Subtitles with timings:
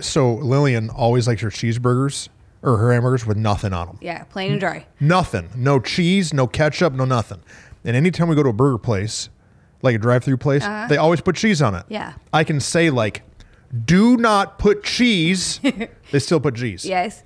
[0.00, 2.28] so Lillian always likes her cheeseburgers
[2.62, 3.98] or her hamburgers with nothing on them.
[4.00, 4.86] Yeah, plain and dry.
[4.98, 5.48] Nothing.
[5.56, 7.42] No cheese, no ketchup, no nothing.
[7.84, 9.30] And anytime we go to a burger place,
[9.82, 11.78] like a drive-through place, they always put cheese on it.
[11.78, 11.86] Uh-huh.
[11.88, 12.12] Yeah.
[12.32, 13.22] I can say like,
[13.86, 15.58] "Do not put cheese."
[16.10, 16.84] they still put cheese.
[16.84, 17.22] Yes.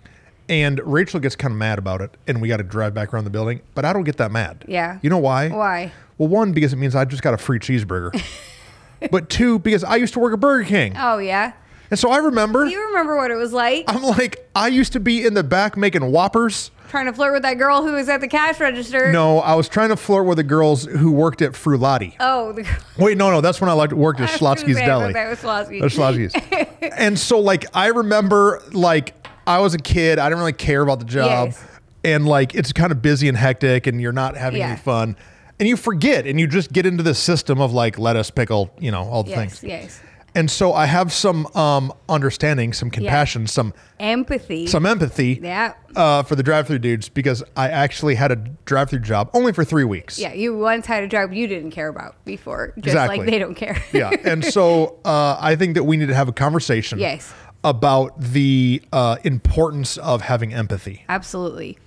[0.48, 3.24] And Rachel gets kind of mad about it, and we got to drive back around
[3.24, 3.62] the building.
[3.74, 4.64] But I don't get that mad.
[4.68, 4.98] Yeah.
[5.02, 5.48] You know why?
[5.48, 5.92] Why?
[6.18, 8.22] Well, one because it means I just got a free cheeseburger.
[9.10, 11.52] but two because I used to work at Burger King, Oh yeah.
[11.90, 12.64] And so I remember.
[12.64, 15.76] You remember what it was like I'm like, I used to be in the back
[15.76, 16.70] making Whoppers.
[16.88, 19.12] trying to flirt with that girl who was at the cash register?
[19.12, 22.14] No, I was trying to flirt with the girls who worked at Frullati.
[22.20, 22.66] Oh, the.
[22.98, 25.12] Wait, no, no, that's when I liked worked at Schlotzsky's Deli.
[25.12, 26.34] That was Schlotzsky's.
[26.96, 29.14] and so, like, I remember, like,
[29.46, 30.18] I was a kid.
[30.18, 31.64] I didn't really care about the job, Yes.
[32.04, 34.68] and like, it's kind of busy and hectic, and you're not having Yeah.
[34.68, 35.16] any fun,
[35.60, 38.90] and you forget, and you just get into this system of like lettuce, pickle, you
[38.90, 39.62] know, all the Yes, things.
[39.62, 40.00] yes.
[40.36, 44.66] And so, I have some um, understanding, some compassion, some Empathy.
[44.66, 45.74] some empathy Yeah.
[45.94, 49.84] uh, for the drive-through dudes because I actually had a drive-through job only for three
[49.84, 50.18] weeks.
[50.18, 53.18] Yeah, you once had a job you didn't care about before, just Exactly.
[53.18, 53.80] like they don't care.
[53.92, 54.10] yeah.
[54.24, 57.32] And so uh, I think that we need to have a conversation Yes.
[57.62, 61.04] about the uh, importance of having empathy.
[61.08, 61.78] Absolutely.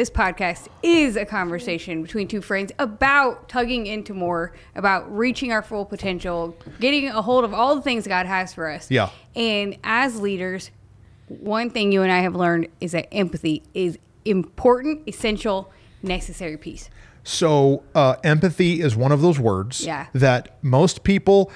[0.00, 5.60] This podcast is a conversation between two friends about tugging into more, about reaching our
[5.60, 8.90] full potential, getting a hold of all the things God has for us.
[8.90, 9.10] Yeah.
[9.36, 10.70] And as leaders,
[11.28, 15.70] one thing you and I have learned is that empathy is important, essential,
[16.02, 16.88] necessary piece.
[17.22, 20.06] So uh, empathy is one of those words Yeah.
[20.14, 21.52] that most people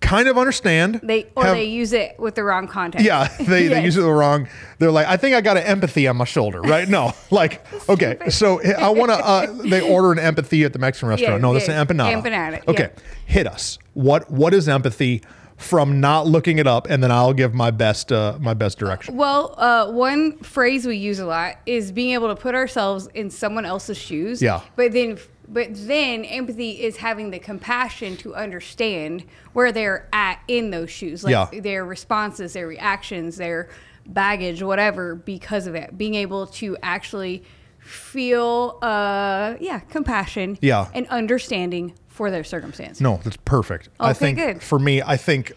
[0.00, 1.00] kind of understand.
[1.02, 3.04] They or have- they use it with the wrong context.
[3.06, 4.48] Yeah, they, they use it the wrong.
[4.78, 6.88] They're like, I think I got an empathy on my shoulder, right?
[6.88, 9.16] No, like, okay, so I want to.
[9.18, 11.34] Uh, they order an empathy at the Mexican restaurant.
[11.34, 11.78] Yes, no, that's yes.
[11.78, 12.22] an empanada.
[12.22, 13.02] Empanada, Okay, yeah.
[13.26, 13.78] hit us.
[13.94, 15.22] What What is empathy?
[15.56, 19.16] From not looking it up, and then I'll give my best uh, my best direction.
[19.16, 23.28] Well, uh, one phrase we use a lot is being able to put ourselves in
[23.28, 24.40] someone else's shoes.
[24.40, 24.60] Yeah.
[24.76, 25.18] But then,
[25.50, 31.24] but then empathy is having the compassion to understand where they're at in those shoes,
[31.24, 31.60] like Yeah.
[31.60, 33.68] their responses, their reactions, their
[34.06, 35.96] baggage, whatever, because of it.
[35.96, 37.42] Being able to actually
[37.78, 40.58] feel, uh, yeah, compassion.
[40.60, 40.88] Yeah.
[40.94, 43.00] And understanding for their circumstance.
[43.00, 43.88] No, that's perfect.
[44.00, 44.62] I think good.
[44.62, 45.52] for me, I think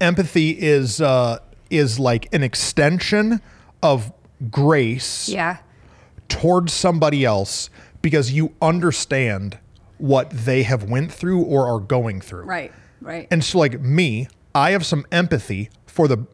[0.00, 1.38] empathy is uh,
[1.70, 3.40] is like an extension
[3.82, 4.12] of
[4.50, 5.58] grace Yeah.
[6.28, 7.68] towards somebody else
[8.08, 9.58] because you understand
[9.98, 12.44] what they have went through or are going through.
[12.44, 12.72] Right.
[13.00, 13.28] Right.
[13.30, 16.26] And so like me, I have some empathy for the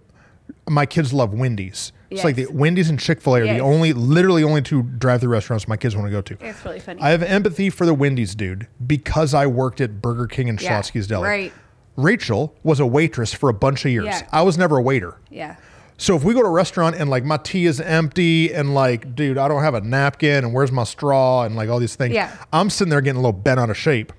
[0.69, 1.93] my kids love Wendy's.
[2.11, 3.57] It's like the Wendy's and Chick-fil-A are Yes.
[3.59, 6.37] the only literally only two drive-through restaurants my kids want to go to.
[6.41, 7.03] it's really funny.
[7.03, 10.81] I have empathy for the Wendy's dude because I worked at Burger King and Yeah,
[10.81, 11.27] Schlotzsky's Deli.
[11.29, 11.53] right.
[11.97, 14.07] Rachel was a waitress for a bunch of years.
[14.07, 14.29] Yeah.
[14.33, 15.17] I was never a waiter.
[15.31, 15.57] yeah.
[15.97, 19.15] So if we go to a restaurant and like my tea is empty and like,
[19.15, 22.15] dude, I don't have a napkin and where's my straw and like all these things,
[22.15, 22.37] Yeah.
[22.53, 24.13] I'm sitting there getting a little bent out of shape.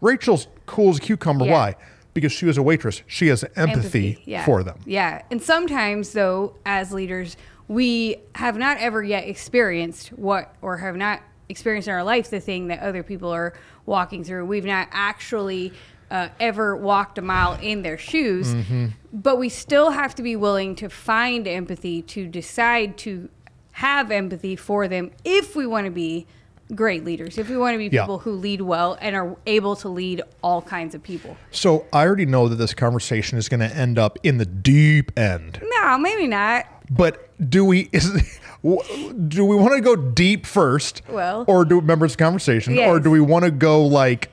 [0.00, 1.46] Rachel's cool as a cucumber.
[1.46, 1.52] Yeah.
[1.52, 1.76] Why?
[2.12, 3.02] Because she was a waitress.
[3.06, 4.44] She has empathy, yeah.
[4.44, 4.78] for them.
[4.84, 5.22] Yeah.
[5.30, 7.36] And sometimes, though, as leaders,
[7.68, 12.40] we have not ever yet experienced what, or have not experienced in our life the
[12.40, 13.54] thing that other people are
[13.86, 14.44] walking through.
[14.44, 15.72] We've not actually
[16.12, 18.86] uh, ever walked a mile in their shoes, Mm-hmm.
[19.12, 23.28] but we still have to be willing to find empathy, to decide to
[23.72, 26.26] have empathy for them if we want to be
[26.74, 28.02] great leaders, if we want to be Yeah.
[28.02, 31.36] people who lead well and are able to lead all kinds of people.
[31.50, 35.18] So I already know that this conversation is going to end up in the deep
[35.18, 35.60] end.
[35.78, 36.66] No, maybe not.
[36.90, 38.10] But do we is
[38.62, 41.02] do we want to go deep first?
[41.08, 44.30] Well- or do a conversation, or do we want to go like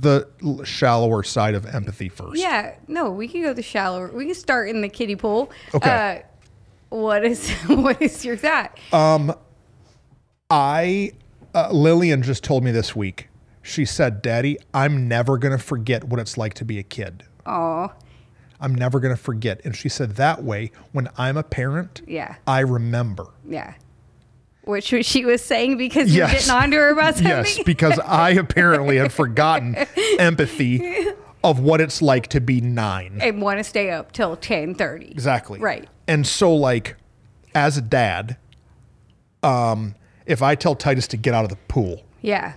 [0.00, 0.28] the
[0.64, 2.36] shallower side of empathy first?
[2.40, 4.10] Yeah, no, we can go the shallower.
[4.12, 5.50] We can start in the kiddie pool.
[5.74, 6.22] Okay.
[6.22, 8.78] Uh, what is what is your thought?
[10.50, 11.12] I
[11.54, 13.28] uh, Lillian just told me this week.
[13.62, 17.24] She said, "Daddy, I'm never going to forget what it's like to be a kid.
[17.44, 17.92] Oh,
[18.60, 22.36] I'm never going to forget." And she said that way when I'm a parent, yeah,
[22.46, 23.26] I remember.
[23.48, 23.74] yeah.
[24.66, 26.46] Which she was saying because you're Yes.
[26.46, 27.26] getting on to her about something.
[27.32, 29.74] Yes, because I apparently have forgotten
[30.18, 31.06] empathy
[31.44, 33.18] of what it's like to be 9.
[33.22, 35.06] and want to stay up till ten thirty.
[35.10, 35.60] Exactly.
[35.60, 35.88] Right.
[36.08, 36.96] And so like
[37.54, 38.36] as a dad,
[39.42, 39.94] um
[40.26, 42.54] if I tell Titus to get out of the pool, Yeah.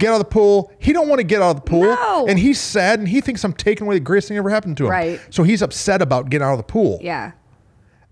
[0.00, 0.72] get out of the pool.
[0.80, 2.26] He don't want to get out of the pool, No.
[2.28, 4.84] and he's sad, and he thinks I'm taking away the greatest thing ever happened to
[4.86, 4.90] him.
[4.90, 5.20] Right.
[5.30, 6.98] So he's upset about getting out of the pool.
[7.00, 7.30] Yeah.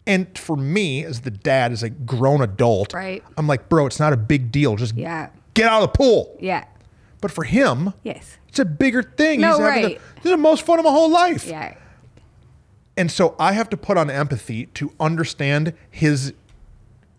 [0.06, 3.22] And for me, as the dad, as a grown adult, Right.
[3.36, 4.74] I'm like, bro, it's not a big deal.
[4.76, 5.28] Just Yeah.
[5.54, 6.36] get out of the pool.
[6.40, 6.64] Yeah.
[7.20, 8.36] But for him, Yes.
[8.48, 9.40] it's a bigger thing.
[9.40, 9.98] No, he's having right.
[9.98, 11.46] the, this is the most fun of my whole life.
[11.46, 11.74] Yeah.
[12.96, 16.32] And so I have to put on empathy to understand his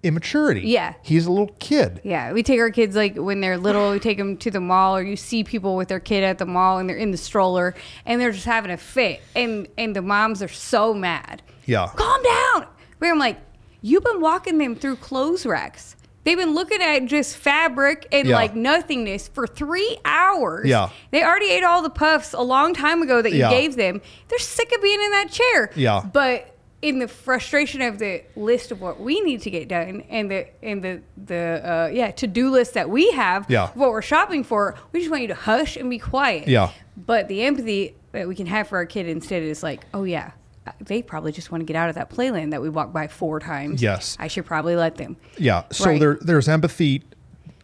[0.03, 0.61] immaturity.
[0.67, 0.93] Yeah.
[1.01, 2.01] He's a little kid.
[2.03, 4.97] Yeah, we take our kids like when they're little, we take them to the mall,
[4.97, 7.73] or you see people with their kid at the mall and they're in the stroller
[8.05, 11.41] and they're just having a fit, and and the moms are so mad.
[11.65, 11.87] Yeah.
[11.95, 12.67] calm down.
[13.03, 13.37] Where I'm like,
[13.81, 15.97] you've been walking them through clothes racks.
[16.23, 18.35] They've been looking at just fabric and Yeah.
[18.35, 20.65] like nothingness for three hours.
[20.69, 20.87] Yeah.
[21.11, 23.49] They already ate all the puffs a long time ago that you Yeah.
[23.49, 23.99] gave them.
[24.29, 25.69] They're sick of being in that chair.
[25.75, 25.99] Yeah.
[26.13, 30.31] But in the frustration of the list of what we need to get done and
[30.31, 33.67] the and the the uh, yeah to do list that we have Yeah.
[33.73, 36.47] what we're shopping for, we just want you to hush and be quiet.
[36.47, 36.69] Yeah.
[36.95, 40.31] But the empathy that we can have for our kid instead is like, oh yeah,
[40.79, 43.39] they probably just want to get out of that playland that we walked by four
[43.39, 43.81] times.
[43.81, 44.15] Yes.
[44.19, 45.17] I should probably let them.
[45.37, 45.63] Yeah.
[45.71, 45.99] So Right.
[45.99, 47.03] there there's empathy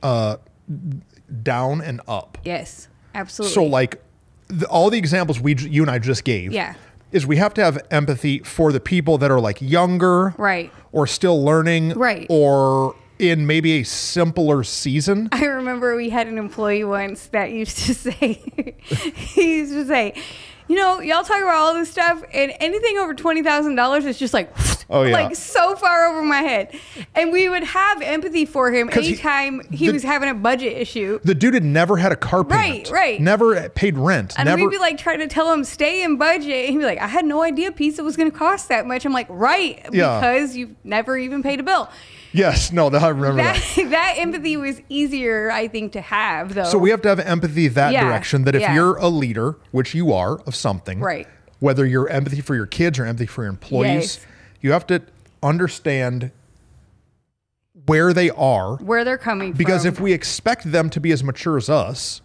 [0.04, 0.38] uh,
[1.44, 2.38] down and up.
[2.44, 3.54] Yes, absolutely.
[3.54, 4.02] So like
[4.48, 6.52] the, all the examples we you and I just gave.
[6.52, 6.76] Yeah.
[7.12, 10.72] Is we have to have empathy for the people that are like younger, Right.
[10.92, 12.28] or still learning, Right.
[12.30, 15.28] or in maybe a simpler season.
[15.32, 18.14] I remember we had an employee once that used to say,
[19.16, 20.14] he used to say,
[20.70, 24.18] you know, y'all talk about all this stuff, and anything over twenty thousand dollars is
[24.18, 24.50] just like,
[24.92, 25.12] Oh, yeah.
[25.14, 26.74] like so far over my head.
[27.14, 30.34] And we would have empathy for him 'Cause he- anytime he, the- was having a
[30.34, 31.20] budget issue.
[31.24, 32.90] The dude had never had a car payment.
[32.90, 33.22] Right, right.
[33.22, 34.34] Never paid rent.
[34.38, 34.62] And never.
[34.64, 36.66] we'd be like trying to tell him stay in budget.
[36.66, 39.06] And he'd be like, I had no idea pizza was going to cost that much.
[39.06, 40.20] I'm like, right, Yeah.
[40.20, 41.90] because you've never even paid a bill.
[42.32, 42.72] Yes.
[42.72, 42.88] No.
[42.90, 43.56] I remember that.
[43.76, 46.64] That that empathy was easier, I think, to have though.
[46.66, 48.44] So we have to have empathy that Yeah, direction.
[48.44, 48.74] That if yeah.
[48.76, 51.28] you're a leader, which you are of something, Right.
[51.60, 54.26] Whether you're empathy for your kids or empathy for your employees, Yes.
[54.62, 55.02] you have to
[55.44, 56.32] understand
[57.86, 58.78] where they are.
[58.78, 59.92] where they're coming Because from.
[59.92, 62.22] Because if we expect them to be as mature as us,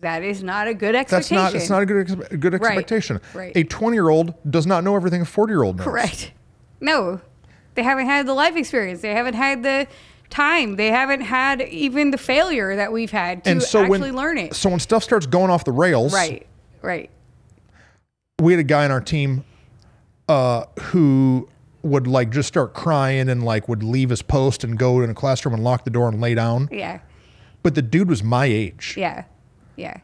[0.00, 1.36] that is not a good expectation.
[1.36, 3.20] that's not it's not a good ex- good expectation.
[3.32, 3.52] right.
[3.56, 5.84] A 20 year old does not know everything a 40 year old knows.
[5.84, 6.32] correct.
[6.80, 7.20] No,
[7.74, 9.00] they haven't had the life experience.
[9.00, 9.86] They haven't had the
[10.30, 10.76] time.
[10.76, 14.38] They haven't had even the failure that we've had to And so actually when learn
[14.38, 14.54] it.
[14.54, 16.46] so when stuff starts going off the rails, Right.
[16.82, 17.10] Right.
[18.40, 19.44] we had a guy on our team
[20.28, 21.48] uh, who
[21.82, 25.14] would like just start crying and like would leave his post and go in a
[25.14, 26.68] classroom and lock the door and lay down.
[26.72, 27.00] Yeah.
[27.62, 28.94] But the dude was my age.
[28.96, 29.24] Yeah.
[29.76, 29.98] Yeah.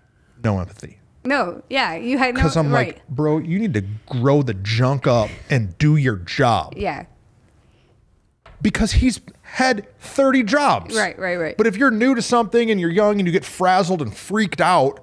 [0.45, 0.99] No empathy.
[1.25, 1.63] No.
[1.69, 1.95] Yeah.
[1.95, 2.41] You had no.
[2.41, 2.43] Empathy.
[2.43, 2.87] Because I'm right.
[2.95, 6.75] like, bro, you need to grow the junk up and do your job.
[6.77, 7.05] Yeah.
[8.63, 10.95] Because he's had 30 jobs.
[10.97, 11.19] Right.
[11.19, 11.37] Right.
[11.37, 11.57] Right.
[11.57, 14.61] But if you're new to something and you're young and you get frazzled and freaked
[14.61, 15.03] out,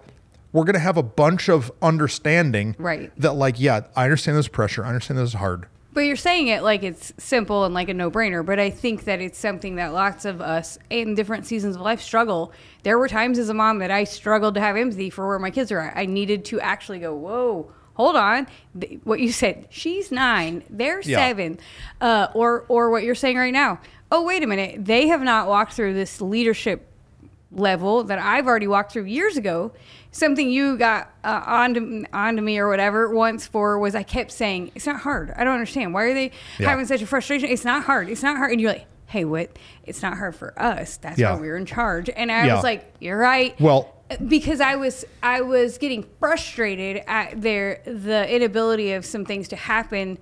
[0.54, 3.12] we're going to have a bunch of understanding Right.
[3.19, 4.83] that, like, yeah, I understand this pressure.
[4.86, 5.68] I understand this is hard.
[5.94, 8.45] But you're saying it like it's simple and like a no brainer.
[8.45, 12.01] But I think that it's something that lots of us in different seasons of life
[12.01, 12.54] struggle.
[12.83, 15.50] There were times as a mom that I struggled to have empathy for where my
[15.50, 15.98] kids are at.
[15.98, 18.48] I needed to actually go, whoa, hold on.
[19.04, 21.18] What you said, she's nine, they're Yeah.
[21.18, 21.60] seven.
[22.00, 23.80] Uh, or, or what you're saying right now.
[24.12, 24.86] Oh, wait a minute.
[24.86, 26.88] They have not walked through this leadership
[27.52, 29.72] level that I've already walked through years ago.
[30.12, 34.72] Something you got uh, onto onto me or whatever once for was I kept saying
[34.76, 35.34] it's not hard.
[35.36, 36.70] I don't understand why are they Yeah.
[36.70, 37.50] having such a frustration.
[37.50, 38.10] It's not hard.
[38.10, 38.52] It's not hard.
[38.52, 39.57] And you're like, hey, what?
[39.86, 40.98] It's not hard for us.
[40.98, 41.33] That's Yeah.
[41.33, 42.10] why we're in charge.
[42.10, 43.60] And I was like, you're right.
[43.60, 43.94] Well-
[44.28, 49.56] because I was I was getting frustrated at their the inability of some things to
[49.56, 50.18] happen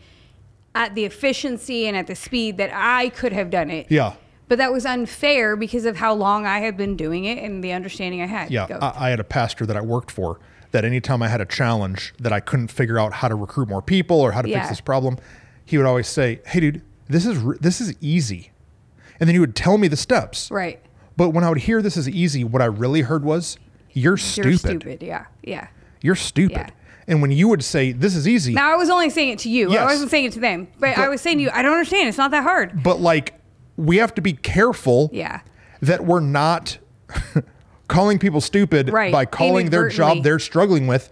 [0.74, 3.88] at the efficiency and at the speed that I could have done it.
[3.89, 4.13] Yeah.
[4.48, 7.72] But that was unfair because of how long I had been doing it and the
[7.72, 8.51] understanding I had.
[8.51, 8.68] Yeah.
[8.82, 10.39] I, I had a pastor that I worked for
[10.72, 13.82] that anytime I had a challenge that I couldn't figure out how to recruit more
[13.82, 14.60] people or how to Yeah.
[14.60, 15.18] fix this problem,
[15.63, 18.51] he would always say, Hey, dude, this is, this is easy.
[19.20, 20.51] And then he would tell me the steps.
[20.51, 20.82] right.
[21.18, 23.58] But when I would hear this is easy, what I really heard was,
[23.96, 24.50] You're stupid.
[24.50, 25.02] You're stupid.
[25.04, 25.25] Yeah.
[25.44, 25.68] Yeah.
[26.02, 26.58] You're stupid.
[26.58, 26.70] Yeah.
[27.08, 29.50] And when you would say, This is easy, Now I was only saying it to
[29.50, 29.72] you.
[29.72, 29.82] Yes.
[29.82, 30.68] I wasn't saying it to them.
[30.80, 32.10] But, I was saying to you, I don't understand.
[32.10, 32.84] It's not that hard.
[32.84, 33.34] but like,
[33.78, 35.40] we have to be careful Yeah.
[35.82, 36.78] that we're not
[37.88, 39.12] calling people stupid Right.
[39.12, 41.10] by calling their job they're struggling with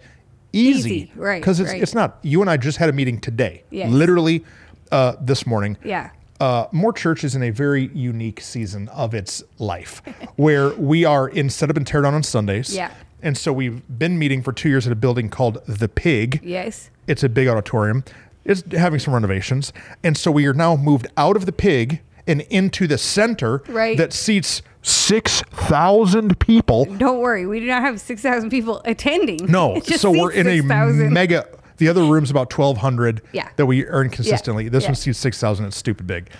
[0.52, 0.90] easy.
[0.90, 1.12] Easy.
[1.16, 1.82] Right, Because it's, right.
[1.82, 2.18] it's not.
[2.22, 3.90] You and I just had a meeting today, Yes.
[3.90, 4.44] literally
[4.92, 5.76] uh, this morning.
[5.84, 6.10] Yeah.
[6.44, 10.02] Uh, More Church is in a very unique season of its life
[10.36, 12.74] where we are in set up and tear down on Sundays.
[12.76, 12.92] Yeah.
[13.22, 16.40] And so we've been meeting for two years at a building called The Pig.
[16.42, 16.90] Yes.
[17.06, 18.04] It's a big auditorium.
[18.44, 19.72] It's having some renovations.
[20.02, 23.96] And so we are now moved out of the pig and into the center Right.
[23.96, 26.84] that seats 6,000 people.
[26.84, 29.46] Don't worry, we do not have 6,000 people attending.
[29.46, 31.10] No, so we're in a 6,000.
[31.10, 31.46] mega.
[31.78, 33.48] The other room's about 1,200 Yeah.
[33.56, 34.68] that we earn consistently.
[34.68, 34.90] This Yeah.
[34.90, 35.66] one seats 6,000.
[35.66, 36.30] It's stupid big.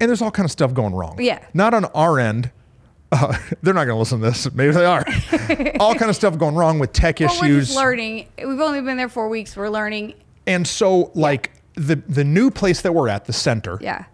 [0.00, 1.16] And there's all kind of stuff going wrong.
[1.20, 1.38] Yeah.
[1.54, 2.50] Not on our end.
[3.10, 4.52] Uh, they're not going to listen to this.
[4.52, 5.04] Maybe they are.
[5.80, 7.66] all kind of stuff going wrong with tech Well, we're issues.
[7.68, 8.26] just learning.
[8.38, 9.56] We've only been there four weeks.
[9.56, 10.14] We're learning.
[10.46, 14.04] And so, like the the new place that we're at, the center, Yeah.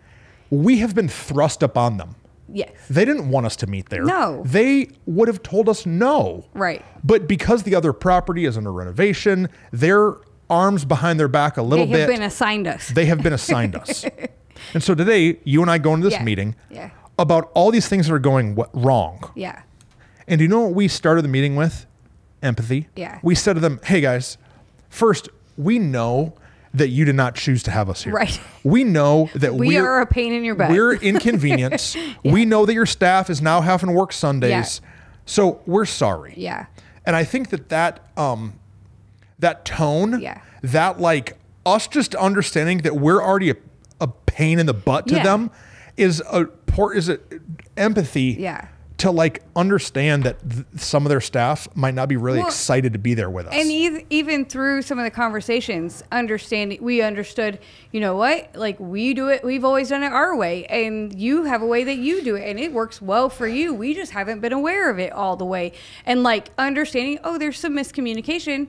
[0.51, 2.17] we have been thrust upon them.
[2.53, 2.71] Yes.
[2.89, 4.05] They didn't want us to meet there.
[4.05, 4.43] No.
[4.45, 6.45] They would have told us no.
[6.55, 6.85] Right.
[7.05, 10.15] But because the other property is under renovation, their
[10.51, 11.93] arms behind their back a little bit.
[11.93, 12.17] They have bit.
[12.17, 12.89] been assigned us.
[12.89, 14.05] they have been assigned us.
[14.75, 16.25] And so today, you and I go into this Yeah.
[16.25, 16.91] meeting Yeah.
[17.19, 19.31] about all these things that are going w- wrong.
[19.37, 19.63] yeah.
[20.27, 21.87] And do you know what we started the meeting with?
[22.43, 22.89] Empathy.
[22.97, 23.19] Yeah.
[23.23, 24.37] We said to them, hey guys,
[24.91, 26.35] first, we know
[26.75, 28.13] that you did not choose to have us here.
[28.13, 28.39] Right.
[28.65, 30.71] We know that We we're, are a pain in your butt.
[30.71, 31.97] We're inconvenience.
[32.25, 34.81] We know that your staff is now having to work Sundays.
[35.25, 36.35] So we're sorry.
[36.37, 36.67] Yeah.
[37.07, 38.55] And I think that that um
[39.39, 40.41] that tone, Yeah.
[40.63, 43.57] that like us just understanding that we're already a,
[44.01, 45.23] a pain in the butt to Yeah.
[45.25, 45.51] them
[45.97, 47.41] is a poor is it
[47.77, 48.67] empathy Yeah.
[48.99, 52.93] to like understand that th- some of their staff might not be really Well, excited
[52.95, 53.55] to be there with us.
[53.55, 57.59] And e- even through some of the conversations, understanding, we understood,
[57.93, 58.55] you know what?
[58.57, 61.85] Like we do it, we've always done it our way, and you have a way
[61.85, 63.75] that you do it, and it works well for you.
[63.75, 65.73] We just haven't been aware of it all the way.
[66.07, 68.69] And like understanding, oh, there's some miscommunication.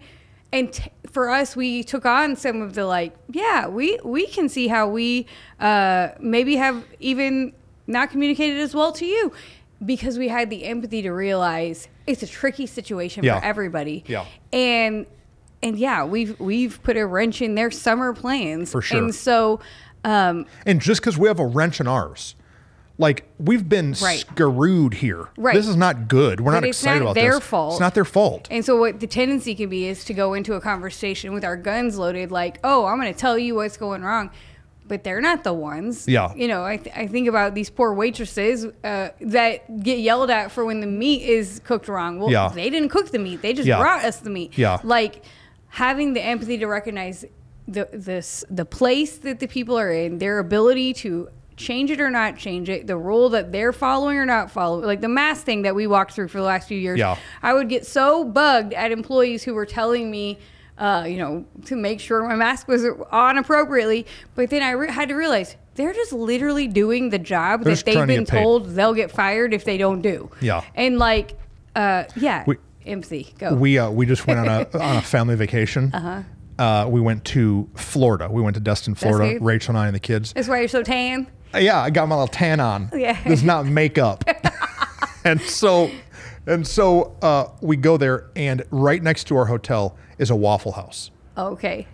[0.51, 4.49] And t- for us, we took on some of the like, yeah, we we can
[4.49, 5.27] see how we
[5.59, 7.53] uh, maybe have even
[7.87, 9.31] not communicated as well to you
[9.85, 13.39] because we had the empathy to realize it's a tricky situation Yeah.
[13.39, 14.25] for everybody Yeah.
[14.51, 15.05] and
[15.63, 18.97] and yeah we've we've put a wrench in their summer plans For sure.
[19.01, 19.59] and so
[20.03, 22.35] um And just because we have a wrench in ours,
[22.99, 24.19] like we've been Right.
[24.19, 25.29] screwed here.
[25.37, 25.55] Right.
[25.55, 26.39] This is not good.
[26.41, 27.43] We're But not it's excited not about their this.
[27.45, 27.73] fault.
[27.73, 28.47] It's not their fault.
[28.51, 31.55] and so what the tendency can be is to go into a conversation with our
[31.57, 34.29] guns loaded like oh i'm going to tell you what's going wrong
[34.87, 36.33] but they're not the ones Yeah.
[36.35, 40.51] you know i, th- I think about these poor waitresses uh, that get yelled at
[40.51, 42.49] for when the meat is cooked wrong well Yeah.
[42.53, 43.79] they didn't cook the meat they just Yeah.
[43.79, 44.79] brought us the meat Yeah.
[44.83, 45.23] like
[45.69, 47.23] having the empathy to recognize
[47.67, 52.09] the this the place that the people are in, their ability to change it or
[52.09, 55.61] not change it, the rule that they're following or not following, like the mask thing
[55.63, 56.97] that we walked through for the last few years.
[56.97, 57.17] Yeah.
[57.43, 60.39] I would get so bugged at employees who were telling me.
[60.77, 64.89] Uh, you know, to make sure my mask was on appropriately, but then I re-
[64.89, 68.65] had to realize they're just literally doing the job They're that they've to been told
[68.67, 70.31] they'll get fired if they don't do.
[70.39, 70.61] Yeah.
[70.75, 71.37] and like,
[71.75, 73.33] uh, yeah, We- empathy.
[73.37, 73.55] Go.
[73.55, 75.91] we uh, we just went on a on a family vacation.
[75.93, 76.23] Uh-huh.
[76.63, 78.29] Uh, we went to Florida.
[78.31, 79.37] We went to Destin, Florida.
[79.43, 80.31] Rachel and I and the kids.
[80.31, 81.27] That's why you're so tan.
[81.53, 82.89] Uh, Yeah, I got my little tan on.
[82.95, 83.17] Yeah.
[83.25, 84.23] It's not makeup.
[85.25, 85.89] and so
[86.45, 90.71] and so uh, we go there and right next to our hotel is a Waffle
[90.73, 91.11] House.
[91.37, 91.87] Okay.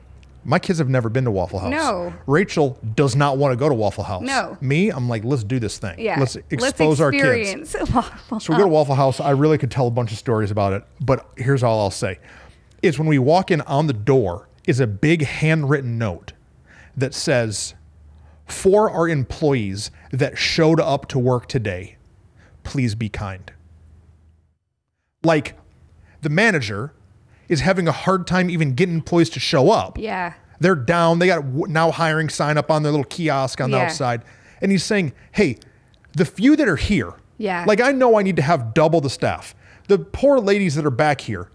[0.48, 1.72] My kids have never been to Waffle House.
[1.72, 2.14] No.
[2.28, 4.22] Rachel does not want to go to Waffle House.
[4.22, 4.58] No.
[4.62, 6.00] Me, I'm like, let's do this thing.
[6.00, 6.20] Yeah.
[6.20, 7.76] Let's expose our kids.
[7.94, 9.20] Waffle So we go to Waffle House.
[9.20, 12.20] I really could tell a bunch of stories about it, but here's all I'll say:
[12.84, 16.34] is when we walk in on the door is a big handwritten note
[16.96, 17.74] that says,
[18.46, 21.98] "For our employees that showed up to work today,
[22.64, 23.52] please be kind."
[25.24, 25.58] Like,
[26.22, 26.94] the manager
[27.48, 29.98] is having a hard time even getting employees to show up.
[29.98, 30.34] Yeah.
[30.60, 31.20] They're down.
[31.20, 33.84] They got now hiring sign up on their little kiosk on the Yeah.
[33.86, 34.24] outside.
[34.62, 35.58] And he's saying, hey,
[36.14, 37.66] the few that are here, Yeah.
[37.68, 39.54] like I know I need to have double the staff.
[39.88, 41.50] The poor ladies that are back here,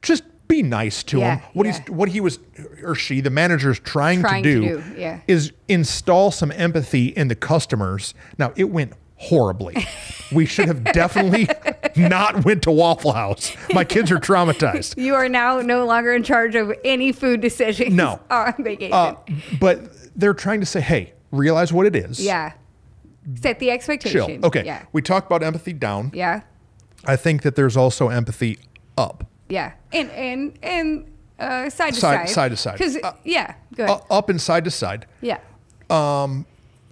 [0.00, 1.44] just be nice to Yeah, them.
[1.54, 1.72] What yeah.
[1.80, 2.38] he's what he was
[2.82, 5.20] or she, the manager's trying, Trying to to do, do, yeah.
[5.26, 8.14] is install some empathy in the customers.
[8.38, 9.76] Now it went horribly.
[10.32, 11.48] we should have definitely
[11.96, 13.56] not went to Waffle House.
[13.72, 14.96] My kids are traumatized.
[15.02, 18.20] You are now no longer in charge of any food decisions No.
[18.30, 18.92] on vacation.
[18.92, 19.14] Uh,
[19.60, 19.78] but
[20.18, 22.20] they're trying to say, hey, realize what it is.
[22.20, 22.52] yeah.
[23.40, 24.26] Set the expectations.
[24.26, 24.46] Chill.
[24.46, 24.64] Okay.
[24.64, 24.82] Yeah.
[24.92, 26.10] We talked about empathy down.
[26.12, 26.40] Yeah.
[27.04, 28.58] I think that there's also empathy
[28.98, 29.24] up.
[29.52, 29.72] Yeah.
[29.92, 31.04] And and and
[31.38, 32.50] uh, side to Side- side.
[32.52, 32.78] to side.
[32.78, 33.54] Because Uh, yeah.
[33.76, 34.00] Go ahead.
[34.10, 35.06] U- up and side to side.
[35.20, 35.38] yeah.
[35.90, 36.46] Um,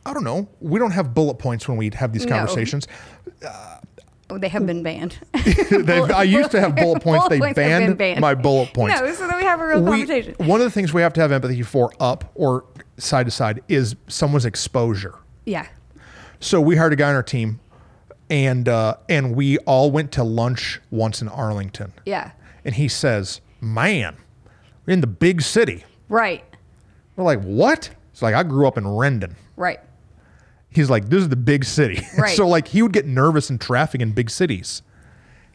[0.04, 0.46] I don't know.
[0.60, 2.32] We don't have bullet points when we have these No.
[2.36, 2.86] conversations.
[4.32, 5.18] Oh, they have been banned.
[5.34, 7.26] I used to have bullet points.
[7.26, 9.00] Bullet they points have banned, my bullet points.
[9.00, 10.34] No, so that we have a real We- conversation.
[10.38, 12.64] one of the things we have to have empathy for up or
[12.96, 15.14] side to side is someone's exposure.
[15.46, 15.66] Yeah.
[16.38, 17.58] So we hired a guy on our team,
[18.30, 21.92] and uh, and we all went to lunch once in Arlington.
[22.06, 22.30] Yeah.
[22.64, 24.16] And he says, "Man,
[24.86, 26.44] we're in the big city." Right.
[27.16, 29.80] We're like, "What?" It's like I grew up in Rendon, Right.
[30.72, 32.00] He's like, this is the big city.
[32.18, 32.36] Right.
[32.36, 34.82] so like he would get nervous in traffic in big cities.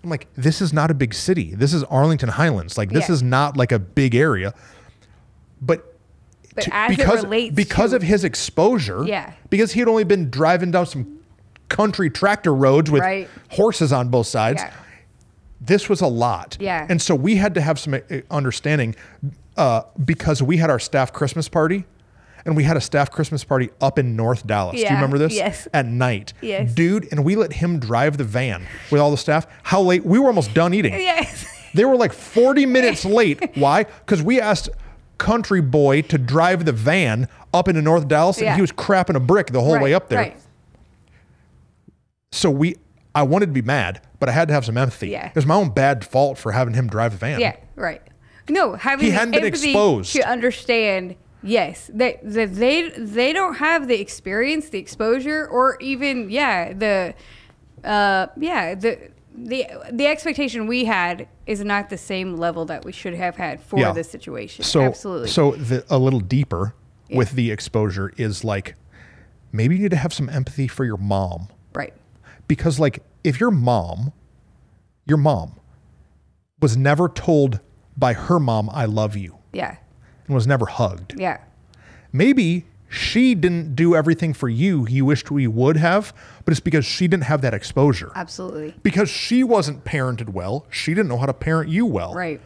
[0.04, 1.56] I'm like, this is not a big city.
[1.56, 2.78] This is Arlington Highlands.
[2.78, 3.14] Like this Yeah.
[3.14, 4.54] is not like a big area.
[5.62, 5.96] But
[6.54, 9.34] But to- as because it relates because to, of his exposure, Yeah.
[9.50, 11.20] because he had only been driving down some
[11.70, 13.30] country tractor roads with Right.
[13.50, 14.62] horses on both sides.
[14.62, 14.72] Yeah.
[15.66, 16.58] This was a lot.
[16.60, 16.86] Yeah.
[16.90, 18.96] And so we had to have some uh, understanding
[19.58, 21.86] uh, because we had our staff Christmas party
[22.46, 24.76] and we had a staff Christmas party up in North Dallas.
[24.80, 24.90] Yeah.
[24.90, 25.34] Do you remember this?
[25.34, 25.68] Yes.
[25.74, 26.34] At night.
[26.42, 26.74] Yes.
[26.74, 29.48] Dude, and we let him drive the van with all the staff.
[29.64, 30.06] How late?
[30.06, 30.94] We were almost done eating.
[30.94, 31.52] yes.
[31.74, 33.56] They were like 40 minutes late.
[33.58, 33.84] Why?
[33.84, 34.70] Because we asked
[35.18, 39.20] Country Boy to drive the van up into North Dallas and he was crapping a
[39.20, 40.20] brick the whole way up there.
[40.20, 40.38] Right.
[42.32, 42.76] So we,
[43.16, 45.10] I wanted to be mad, but I had to have some empathy.
[45.10, 45.28] Yeah.
[45.30, 47.40] It was my own bad fault for having him drive the van.
[47.40, 48.02] Yeah, right.
[48.50, 50.14] No, having He hadn't been exposed.
[50.14, 51.16] to understand.
[51.42, 57.14] Yes, that that they they don't have the experience, the exposure, or even yeah the,
[57.84, 62.92] uh yeah the the the expectation we had is not the same level that we
[62.92, 63.92] should have had for Yeah.
[63.92, 64.64] this situation.
[64.64, 65.28] So, Absolutely.
[65.28, 66.74] so the, a little deeper
[67.12, 68.74] with the exposure is like,
[69.52, 71.50] maybe you need to have some empathy for your mom.
[71.76, 71.94] right.
[72.48, 74.12] Because like if your mom
[75.06, 75.60] your mom
[76.62, 77.60] was never told
[77.98, 79.78] by her mom i love you Yeah.
[80.28, 81.38] and was never hugged Yeah.
[82.12, 86.14] maybe she didn't do everything for you you wished we would have
[86.46, 88.76] but it's because she didn't have that exposure Absolutely.
[88.84, 92.42] because she wasn't parented well she didn't know how to parent you well Right.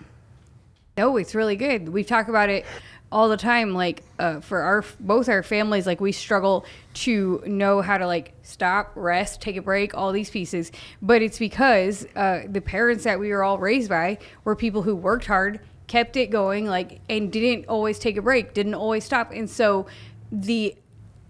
[0.97, 1.87] No, it's really good.
[1.87, 2.65] We talk about it
[3.11, 3.73] all the time.
[3.73, 8.33] Like uh, for our both our families, like we struggle to know how to like
[8.43, 10.71] stop, rest, take a break, all these pieces.
[11.01, 14.95] But it's because uh, the parents that we were all raised by were people who
[14.95, 19.31] worked hard, kept it going, like and didn't always take a break, didn't always stop.
[19.31, 19.87] And so
[20.31, 20.75] the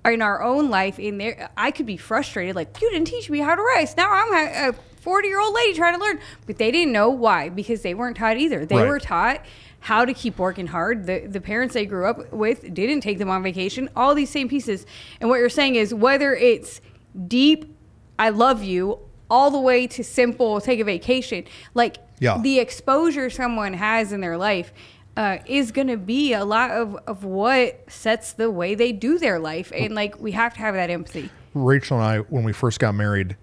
[0.05, 3.39] in our own life in there i could be frustrated like you didn't teach me
[3.39, 6.71] how to rest now i'm a 40 year old lady trying to learn but they
[6.71, 8.87] didn't know why because they weren't taught either they Right.
[8.87, 9.45] were taught
[9.81, 13.29] how to keep working hard the, the parents they grew up with didn't take them
[13.29, 14.85] on vacation all these same pieces
[15.21, 16.81] and what you're saying is whether it's
[17.27, 17.75] deep
[18.17, 22.39] i love you all the way to simple take a vacation like Yeah.
[22.41, 24.73] the exposure someone has in their life
[25.17, 29.17] uh, is going to be a lot of, of what sets the way they do
[29.19, 29.69] their life.
[29.75, 31.29] And like, we have to have that empathy.
[31.53, 33.35] rachel and i when we first got married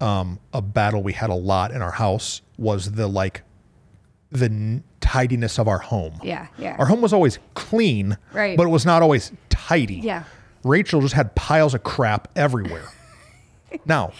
[0.00, 3.42] um, a battle we had a lot in our house was the like
[4.32, 6.48] the tidiness of our home Yeah.
[6.58, 6.76] Yeah.
[6.78, 8.56] Our home was always clean, Right.
[8.56, 9.96] but it was not always tidy.
[10.02, 10.24] Yeah.
[10.64, 12.82] Rachel just had piles of crap everywhere.
[13.86, 14.12] now,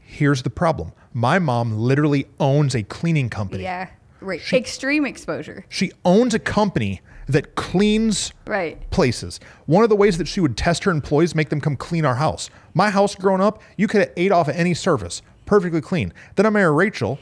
[0.00, 0.92] here's the problem.
[1.12, 3.62] My mom literally owns a cleaning company.
[3.62, 3.88] yeah.
[4.20, 4.40] Right.
[4.52, 5.66] Extreme exposure.
[5.68, 8.88] She owns a company that cleans Right.
[8.90, 9.38] places.
[9.66, 12.14] One of the ways that she would test her employees, make them come clean our
[12.16, 12.48] house.
[12.72, 16.12] My house growing up, you could have ate off of any surface, perfectly clean.
[16.36, 17.18] Then I married Rachel.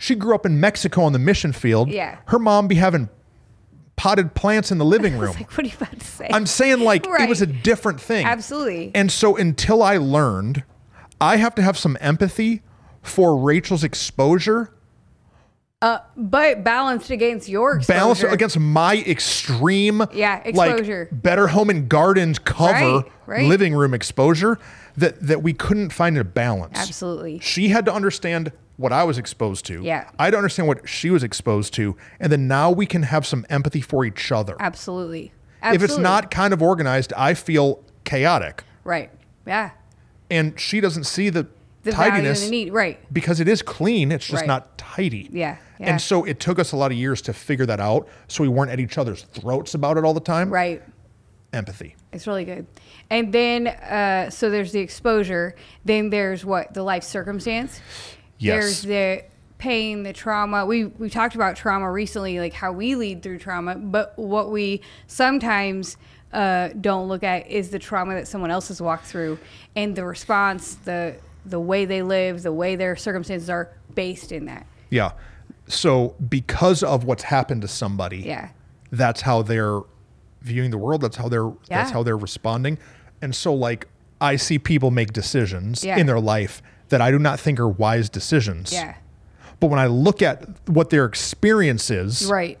[0.00, 1.90] She grew up in Mexico on the mission field.
[1.90, 2.16] Yeah.
[2.28, 3.10] Her mom be having
[3.96, 5.34] potted plants in the living room.
[5.34, 6.26] Like, what are you about to say?
[6.32, 8.24] I'm saying like it was a different thing.
[8.24, 8.92] Absolutely.
[8.94, 10.64] And so until I learned,
[11.20, 12.62] I have to have some empathy
[13.02, 14.72] for Rachel's exposure,
[15.82, 17.98] Uh, but balanced against your exposure.
[17.98, 21.08] Balanced against my extreme Yeah, like exposure.
[21.12, 23.46] better home and gardens cover Right, right.
[23.46, 24.58] living room exposure
[24.96, 26.78] that that we couldn't find a balance.
[26.78, 27.38] Absolutely.
[27.40, 29.82] She had to understand what I was exposed to.
[29.82, 30.08] Yeah.
[30.18, 31.96] I to understand what she was exposed to.
[32.18, 34.56] And then now we can have some empathy for each other.
[34.58, 35.32] Absolutely.
[35.62, 38.64] If it's not kind of organized, I feel chaotic.
[38.84, 39.10] right.
[39.46, 39.70] Yeah.
[40.30, 41.46] and she doesn't see the,
[41.82, 42.72] The tidiness the need.
[42.72, 42.98] Right.
[43.12, 44.12] because it is clean.
[44.12, 44.46] It's just Right.
[44.46, 45.28] not tidy.
[45.32, 45.90] Yeah, yeah.
[45.90, 48.06] And so it took us a lot of years to figure that out.
[48.28, 50.50] So we weren't at each other's throats about it all the time.
[50.50, 50.82] Right.
[51.52, 51.96] Empathy.
[52.12, 52.66] It's really good.
[53.10, 55.56] And then, uh, so there's the exposure.
[55.84, 56.72] Then there's what?
[56.74, 57.80] The life circumstance.
[58.40, 58.62] Yes.
[58.62, 59.24] There's the
[59.58, 60.64] pain, the trauma.
[60.66, 63.74] We we talked about trauma recently, like how we lead through trauma.
[63.76, 65.96] But what we sometimes
[66.32, 69.38] uh, don't look at is the trauma that someone else has walked through,
[69.76, 74.46] and the response, the the way they live, the way their circumstances are based in
[74.46, 74.66] that.
[74.88, 75.12] Yeah.
[75.68, 78.50] So because of what's happened to somebody, Yeah.
[78.90, 79.80] that's how they're
[80.42, 81.00] viewing the world.
[81.02, 81.54] That's how they're yeah.
[81.68, 82.78] that's how they're responding.
[83.22, 83.86] And so like
[84.20, 85.98] I see people make decisions Yeah.
[85.98, 88.72] in their life that I do not think are wise decisions.
[88.72, 88.94] Yeah.
[89.58, 92.58] But when I look at what their experience is, Right.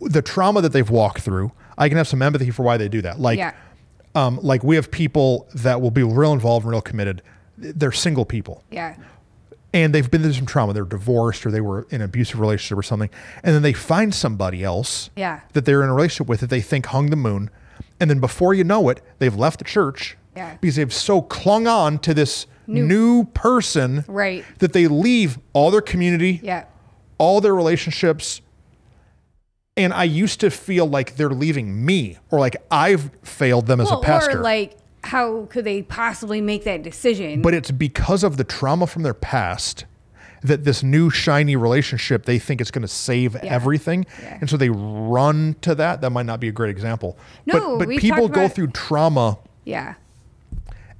[0.00, 3.02] the trauma that they've walked through, I can have some empathy for why they do
[3.02, 3.20] that.
[3.20, 3.52] Like, Yeah.
[4.14, 7.22] um, like we have people that will be real involved and real committed.
[7.58, 8.94] They're single people Yeah.
[9.72, 10.72] and they've been through some trauma.
[10.72, 13.10] They're divorced or they were in an abusive relationship or something.
[13.42, 15.40] And then they find somebody else Yeah.
[15.54, 17.50] that they're in a relationship with that they think hung the moon.
[18.00, 20.56] And then before you know it, they've left the church Yeah.
[20.60, 24.44] Because they've so clung on to this new, person Right.
[24.58, 26.64] that they leave all their community, Yeah.
[27.18, 28.40] all their relationships.
[29.76, 33.90] And I used to feel like they're leaving me or like I've failed them as
[33.90, 34.38] a pastor.
[34.38, 37.42] or like, how could they possibly make that decision?
[37.42, 39.84] but it's because of the trauma from their past
[40.42, 44.38] that this new shiny relationship they think it's going to save everything Yeah.
[44.40, 47.86] and so they run to that that might not be a great example No, but,
[47.88, 49.94] but people go through trauma yeah.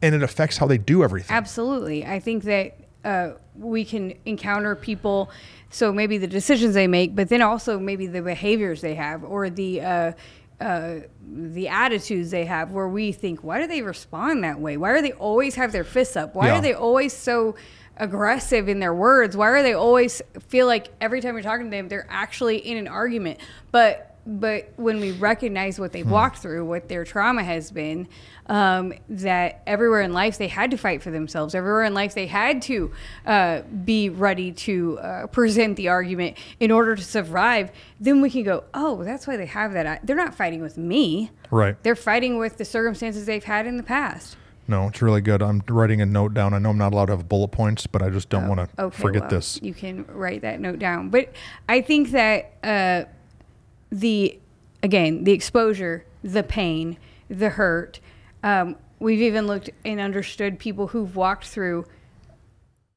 [0.02, 2.04] And it affects how they do everything Absolutely.
[2.04, 5.30] I think that uh, we can encounter people,
[5.70, 9.48] so maybe the decisions they make, but then also maybe the behaviors they have or
[9.50, 10.12] the uh,
[10.60, 14.76] uh, the attitudes they have, where we think, why do they respond that way?
[14.78, 16.34] Why do they always have their fists up?
[16.34, 16.58] Why Yeah.
[16.58, 17.54] are they always so
[17.98, 19.36] aggressive in their words?
[19.36, 22.78] Why are they always feel like every time you're talking to them, they're actually in
[22.78, 23.38] an argument?
[23.70, 28.08] But but when we recognize what they've walked through, what their trauma has been,
[28.48, 31.54] um, that everywhere in life they had to fight for themselves.
[31.54, 32.92] Everywhere in life they had to
[33.24, 37.70] uh, be ready to uh, present the argument in order to survive.
[38.00, 40.06] Then we can go, oh, that's why they have that.
[40.06, 41.30] They're not fighting with me.
[41.50, 44.36] right They're fighting with the circumstances they've had in the past.
[44.68, 47.12] no it's really good i'm writing a note down i know i'm not allowed to
[47.16, 50.04] have bullet points but i just don't want to Okay, forget well, this You can
[50.08, 51.08] write that note down.
[51.10, 51.32] But
[51.68, 53.04] I think that uh,
[53.90, 54.38] the
[54.82, 58.00] again the exposure, the pain, the hurt.
[58.42, 61.86] Um, we've even looked and understood people who've walked through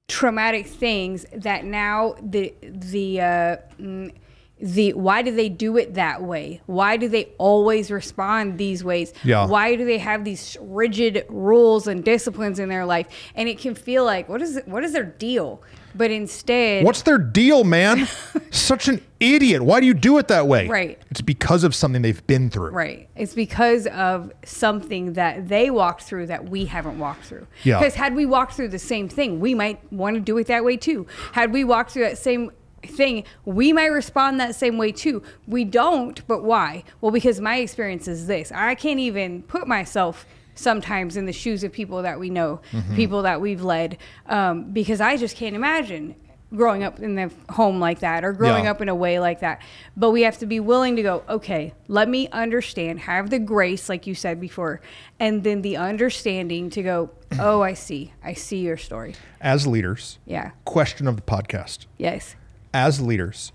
[0.07, 4.11] traumatic things that now the the uh, mm,
[4.59, 6.61] the why do they do it that way?
[6.65, 9.13] Why do they always respond these ways?
[9.23, 9.45] Yeah.
[9.45, 13.07] Why do they have these rigid rules and disciplines in their life?
[13.35, 15.61] And it can feel like what is it, what is their deal?
[15.95, 18.07] But instead, what's their deal man
[18.51, 20.97] such an idiot why do you do it that way Right.
[21.11, 23.09] it's because of something they've been through Right.
[23.15, 27.47] It's because of something that they walked through that we haven't walked through.
[27.63, 27.79] Yeah.
[27.79, 30.63] Because had we walked through the same thing, we might want to do it that
[30.63, 31.05] way too.
[31.33, 35.21] Had we walked through that same thing, we might respond that same way too.
[35.47, 36.83] We don't, but why?
[37.01, 38.51] Well, because my experience is this.
[38.53, 40.25] I can't even put myself
[40.59, 42.95] sometimes in the shoes of people that we know, Mm-hmm.
[42.95, 46.15] people that we've led, um, because I just can't imagine
[46.55, 48.71] growing up in the home like that or growing Yeah.
[48.71, 49.61] up in a way like that.
[49.95, 53.87] But we have to be willing to go, okay, let me understand, have the grace,
[53.87, 54.81] like you said before,
[55.19, 58.13] and then the understanding to go, oh, I see.
[58.23, 59.15] I see your story.
[59.41, 60.51] as leaders Yeah.
[60.65, 62.35] question of the podcast Yes.
[62.73, 63.51] as leaders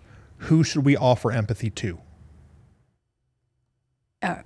[0.48, 1.98] who should we offer empathy to
[4.22, 4.36] Uh,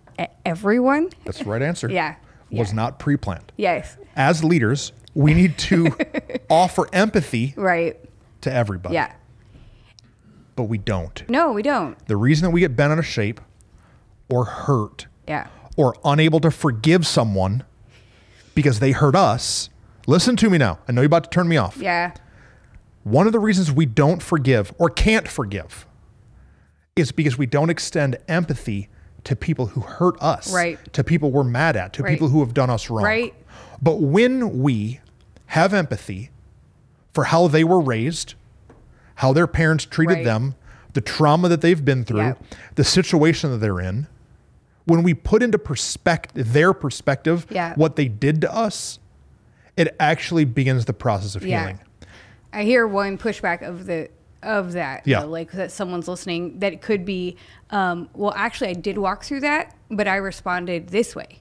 [0.44, 1.10] everyone?
[1.24, 2.16] that's the right answer Yeah.
[2.50, 2.74] Was Yeah.
[2.76, 3.96] not pre-planned Yes.
[4.16, 5.94] as leaders, we need to
[6.50, 7.96] offer empathy Right.
[8.42, 8.94] to everybody.
[8.94, 9.12] Yeah.
[10.56, 11.28] But we don't.
[11.28, 11.96] No, we don't.
[12.06, 13.40] The reason that we get bent out of shape
[14.28, 15.46] or hurt Yeah.
[15.76, 17.62] or unable to forgive someone
[18.54, 19.70] because they hurt us,
[20.06, 20.78] listen to me now.
[20.88, 21.76] I know you're about to turn me off.
[21.76, 22.12] Yeah.
[23.04, 25.86] One of the reasons we don't forgive or can't forgive
[26.96, 28.88] is because we don't extend empathy
[29.28, 30.78] to people who hurt us, Right.
[30.94, 32.12] to people we're mad at, to Right.
[32.12, 33.04] people who have done us wrong.
[33.04, 33.34] Right.
[33.82, 35.00] But when we
[35.48, 36.30] have empathy
[37.12, 38.36] for how they were raised,
[39.16, 40.24] how their parents treated Right.
[40.24, 40.54] them,
[40.94, 42.34] the trauma that they've been through, Yeah.
[42.76, 44.06] the situation that they're in,
[44.86, 47.74] when we put into perspective their perspective Yeah.
[47.74, 48.98] what they did to us,
[49.76, 51.60] it actually begins the process of Yeah.
[51.60, 51.80] healing.
[52.50, 54.08] I hear one pushback of the
[54.42, 55.06] of that.
[55.06, 55.20] Yeah.
[55.20, 57.36] though, like that someone's listening that it could be,
[57.70, 61.40] um, well, actually, I did walk through that, but I responded this way.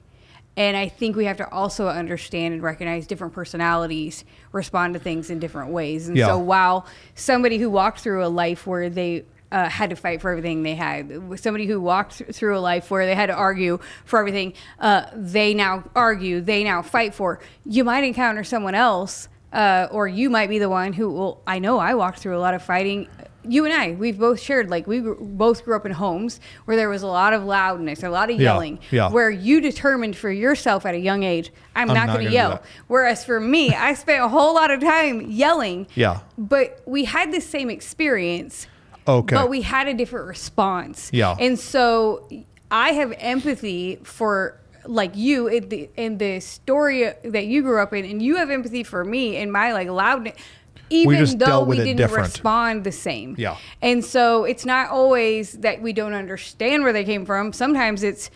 [0.56, 5.30] And I think we have to also understand and recognize different personalities respond to things
[5.30, 6.08] in different ways.
[6.08, 6.26] And Yeah.
[6.26, 10.30] so while somebody who walked through a life where they uh, had to fight for
[10.30, 13.78] everything they had, somebody who walked th- through a life where they had to argue
[14.04, 17.38] for everything, uh, they now argue, they now fight for.
[17.64, 21.58] You might encounter someone else uh, or you might be the one who well i
[21.58, 23.08] know i walked through a lot of fighting
[23.44, 26.88] you and i we've both shared like we both grew up in homes where there
[26.90, 29.08] was a lot of loudness a lot of yelling yeah.
[29.10, 32.32] where you determined for yourself at a young age i'm, I'm not, not going to
[32.32, 36.20] yell whereas for me i spent a whole lot of time yelling Yeah.
[36.36, 38.66] but we had the same experience
[39.06, 39.34] Okay.
[39.34, 41.10] but we had a different response.
[41.14, 41.34] Yeah.
[41.40, 42.28] And so
[42.70, 47.92] I have empathy for like you in the in the story that you grew up
[47.92, 50.34] in, and you have empathy for me in my like loudness.
[50.90, 52.28] Even just though we didn't different.
[52.28, 53.34] respond the same.
[53.36, 53.58] Yeah.
[53.82, 57.52] And so it's not always that we don't understand where they came from.
[57.52, 58.30] Sometimes it's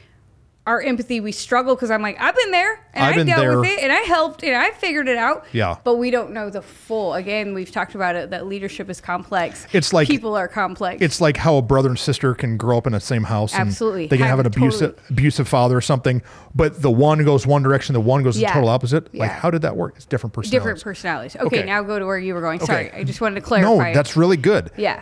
[0.64, 3.68] our empathy we struggle because I'm like I've been there and I've I dealt with
[3.70, 5.44] it and I helped and I figured it out.
[5.50, 5.76] Yeah.
[5.82, 7.14] But we don't know the full.
[7.14, 9.66] Again, we've talked about it that leadership is complex.
[9.72, 11.02] It's like- people are complex.
[11.02, 13.54] It's like how a brother and sister can grow up in the same house.
[13.54, 14.06] And Absolutely.
[14.06, 16.22] They can have Have an totally- abusive abusive father or something,
[16.54, 18.50] but the one goes one direction, the one goes Yeah.
[18.50, 19.12] the total opposite.
[19.12, 19.94] Like, how did that work?
[19.96, 20.60] It's different personalities.
[20.60, 21.36] different personalities.
[21.36, 21.62] Okay, Okay.
[21.66, 22.62] now go to where you were going.
[22.62, 22.66] Okay.
[22.72, 23.94] Sorry, I just wanted to clarify No, clarify.
[23.94, 24.70] that's really good.
[24.76, 25.00] yeah.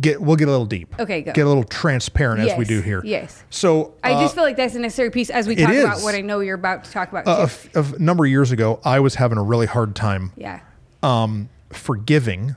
[0.00, 0.94] Get we'll get a little deep.
[0.98, 1.32] Okay, go.
[1.32, 3.00] Get a little transparent as we do here.
[3.04, 3.44] yes.
[3.50, 6.14] So I uh, just feel like that's a necessary piece as we talk about what
[6.14, 7.26] I know you're about to talk about.
[7.28, 10.60] a, f- a number of years ago, I was having a really hard time yeah.
[11.02, 12.56] um, forgiving,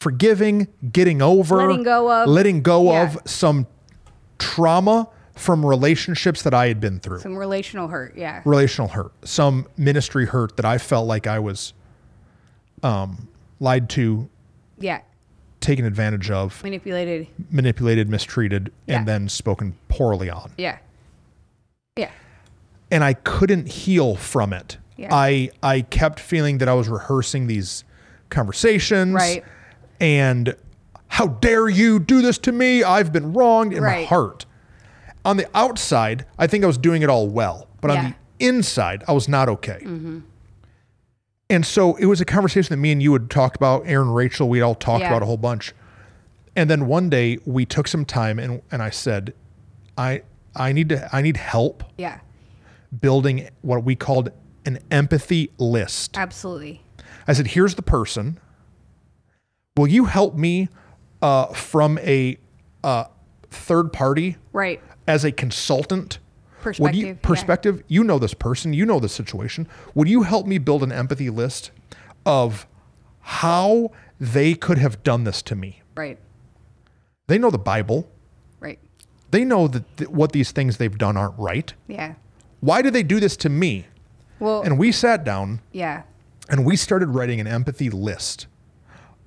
[0.00, 2.28] forgiving, getting over, Letting go of.
[2.28, 3.02] letting go Yeah.
[3.04, 3.66] of some
[4.38, 8.16] trauma from relationships that I had been through, Some relational hurt.
[8.16, 8.42] Yeah.
[8.44, 11.72] relational hurt, some ministry hurt that I felt like I was
[12.82, 13.28] um,
[13.60, 14.28] lied to,
[14.78, 15.00] Yeah.
[15.62, 17.26] Taken advantage of, Manipulated.
[17.50, 18.98] manipulated, mistreated, Yeah.
[18.98, 20.50] and then spoken poorly on.
[20.58, 20.78] Yeah.
[21.96, 22.10] Yeah.
[22.90, 24.76] and I couldn't heal from it.
[24.98, 25.08] Yeah.
[25.10, 27.84] I I kept feeling that I was rehearsing these
[28.28, 29.14] conversations.
[29.14, 29.42] Right.
[30.00, 30.54] And
[31.08, 32.82] how dare you do this to me?
[32.82, 34.44] I've been wronged in my heart.
[35.24, 37.96] On the outside, I think I was doing it all well, but Yeah.
[37.96, 38.06] Mm-hmm.
[38.06, 39.80] on the inside, I was not okay.
[41.52, 44.48] And so it was a conversation that me and you had talked about, Aaron, Rachel,
[44.48, 45.08] we'd all talked Yeah.
[45.08, 45.74] about a whole bunch.
[46.56, 49.34] And then one day we took some time and, and I said,
[49.98, 50.22] I
[50.56, 52.20] I need to I need help Yeah.
[53.00, 54.30] building what we called
[54.64, 56.16] an empathy list.
[56.16, 56.82] Absolutely.
[57.28, 58.38] I said, here's the person.
[59.76, 60.68] Will you help me
[61.20, 62.38] uh, from a
[62.82, 63.04] uh,
[63.50, 64.80] third party Right.
[65.06, 66.18] as a consultant?
[66.64, 67.28] Would you, Perspective, yeah.
[67.28, 69.66] perspective, you know this person, you know the situation.
[69.94, 71.70] Would you help me build an empathy list
[72.24, 72.66] of
[73.20, 75.82] how they could have done this to me?
[75.96, 76.18] Right.
[77.26, 78.08] They know the Bible.
[78.60, 78.78] Right.
[79.30, 81.72] They know that th- what these things they've done aren't right.
[81.88, 82.14] Yeah.
[82.60, 83.86] Why did they do this to me?
[84.38, 86.02] Well, And we sat down yeah.
[86.48, 88.46] and we started writing an empathy list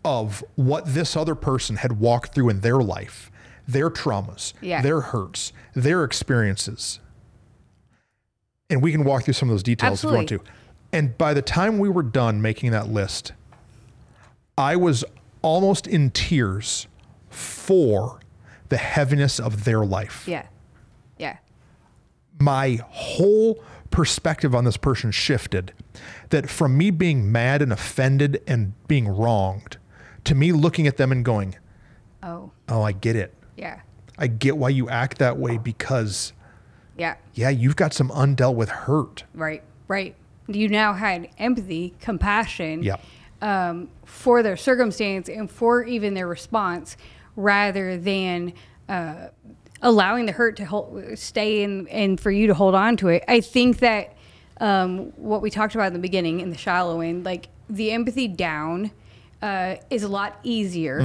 [0.03, 3.31] of what this other person had walked through in their life,
[3.67, 4.81] their traumas, Yeah.
[4.81, 6.99] their hurts, their experiences.
[8.69, 10.41] And we can walk through some of those details if you want to.
[10.91, 13.33] And by the time we were done making that list,
[14.57, 15.03] I was
[15.41, 16.87] almost in tears
[17.29, 18.19] for
[18.69, 20.45] the heaviness of their life Yeah.
[21.19, 21.37] Yeah.
[22.39, 25.71] my whole perspective on this person shifted
[26.29, 29.77] that from me being mad and offended and being wronged
[30.23, 31.55] to me looking at them and going
[32.23, 32.51] Oh.
[32.69, 33.81] oh i get it Yeah.
[34.17, 36.33] i get why you act that way because
[36.97, 37.15] Yeah.
[37.33, 39.63] yeah you've got some undealt with hurt Right.
[39.87, 40.15] Right.
[40.47, 42.83] You now had empathy, compassion.
[42.83, 43.01] Yep.
[43.41, 46.95] um, for their circumstance and for even their response
[47.35, 48.53] rather than
[48.87, 49.27] uh,
[49.81, 53.23] allowing the hurt to hold, stay in and for you to hold on to it.
[53.27, 54.15] I think that
[54.61, 58.27] um, what we talked about in the beginning in the shallow end, like the empathy
[58.27, 58.91] down,
[59.41, 61.01] uh, is a lot easier.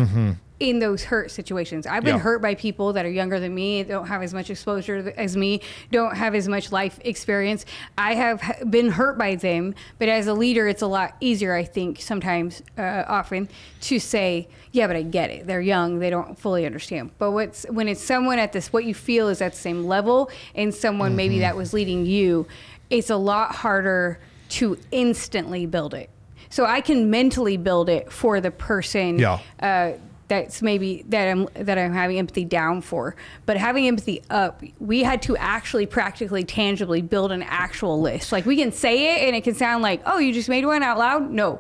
[0.61, 2.21] In those hurt situations, I've been Yeah.
[2.21, 5.63] hurt by people that are younger than me, don't have as much exposure as me,
[5.91, 7.65] don't have as much life experience.
[7.97, 11.65] I have been hurt by them, but as a leader, it's a lot easier, I
[11.65, 13.49] think, sometimes, uh, often,
[13.81, 15.47] to say, "Yeah, but I get it.
[15.47, 15.99] They're young.
[15.99, 19.41] They don't fully understand." But what's when it's someone at this, what you feel is
[19.41, 21.41] at the same level, and someone maybe Mm-hmm.
[21.43, 22.47] that was leading you,
[22.91, 24.19] it's a lot harder
[24.51, 26.11] to instantly build it.
[26.51, 29.39] So I can mentally build it for the person Yeah.
[29.63, 29.93] uh,
[30.31, 33.17] that's maybe that I'm that I'm having empathy down for.
[33.47, 38.31] But having empathy up, we had to actually practically tangibly build an actual list.
[38.31, 40.85] Like we can say it and it can sound like, oh, you just made one
[40.85, 41.31] out loud.
[41.31, 41.59] No.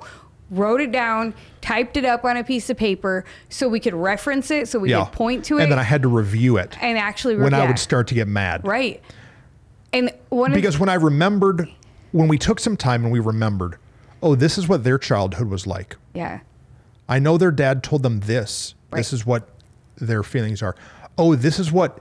[0.50, 4.52] Wrote it down, typed it up on a piece of paper so we could reference
[4.52, 6.76] it, so we yeah could point to it and then i had to review it
[6.82, 9.00] and actually when i would start to get mad right.
[9.92, 11.68] And one because when i remembered
[12.10, 13.76] when we took some time and we remembered
[14.24, 16.40] oh this is what their childhood was like yeah,
[17.10, 18.74] I know their dad told them this.
[18.92, 19.48] This is what
[19.96, 20.74] their feelings are.
[21.18, 22.00] Oh, this is what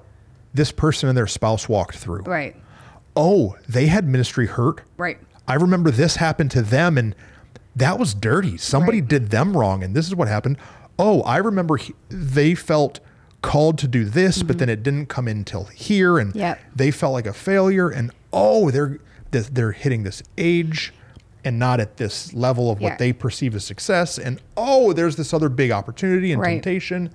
[0.53, 2.21] this person and their spouse walked through.
[2.21, 2.55] right,
[3.15, 4.81] Oh, they had ministry hurt.
[4.97, 5.17] right,
[5.47, 7.15] I remember this happened to them and
[7.75, 8.55] that was dirty.
[8.57, 9.09] Somebody Right.
[9.09, 10.57] did them wrong and this is what happened.
[10.97, 12.99] Oh, I remember he, they felt
[13.41, 16.39] called to do this, but then it didn't come in till here and Mm-hmm.
[16.39, 16.59] Yep.
[16.75, 18.99] they felt like a failure and oh, they're
[19.31, 20.93] they're hitting this age
[21.43, 22.97] and not at this level of what Yeah.
[22.97, 26.61] they perceive as success and oh, there's this other big opportunity and Right.
[26.61, 27.11] temptation.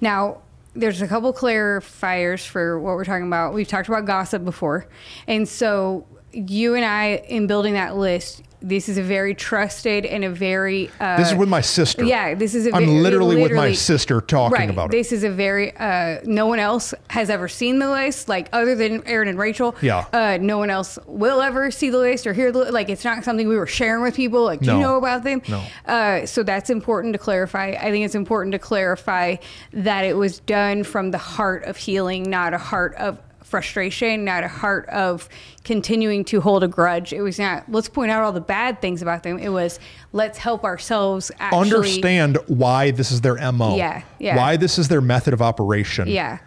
[0.00, 0.38] Now,
[0.74, 3.54] there's a couple clarifiers for what we're talking about.
[3.54, 4.86] We've talked about gossip before.
[5.26, 10.24] And so, you and I, in building that list, this is a very trusted and
[10.24, 12.02] a very uh, This is with my sister.
[12.02, 14.70] yeah, this is a I'm ve- literally, with my sister talking right.
[14.70, 14.92] about it.
[14.92, 18.74] This is a very uh, no one else has ever seen the list, like other
[18.74, 19.76] than Aaron and Rachel.
[19.82, 20.06] Yeah.
[20.12, 22.88] Uh, no one else will ever see the list or hear the like.
[22.88, 24.44] It's not something we were sharing with people.
[24.44, 24.74] Like, do No.
[24.76, 25.42] you know about them?
[25.46, 25.62] No.
[25.86, 27.76] Uh, so that's important to clarify.
[27.78, 29.36] I think it's important to clarify
[29.74, 33.18] that it was done from the heart of healing, not a heart of
[33.54, 35.28] frustration, not a heart of
[35.62, 37.12] continuing to hold a grudge.
[37.12, 39.38] It was not let's point out all the bad things about them.
[39.38, 39.78] It was
[40.12, 43.76] let's help ourselves actually Understand why this is their MO.
[43.76, 44.36] Yeah, yeah.
[44.36, 46.08] Why this is their method of operation.
[46.08, 46.38] Yeah.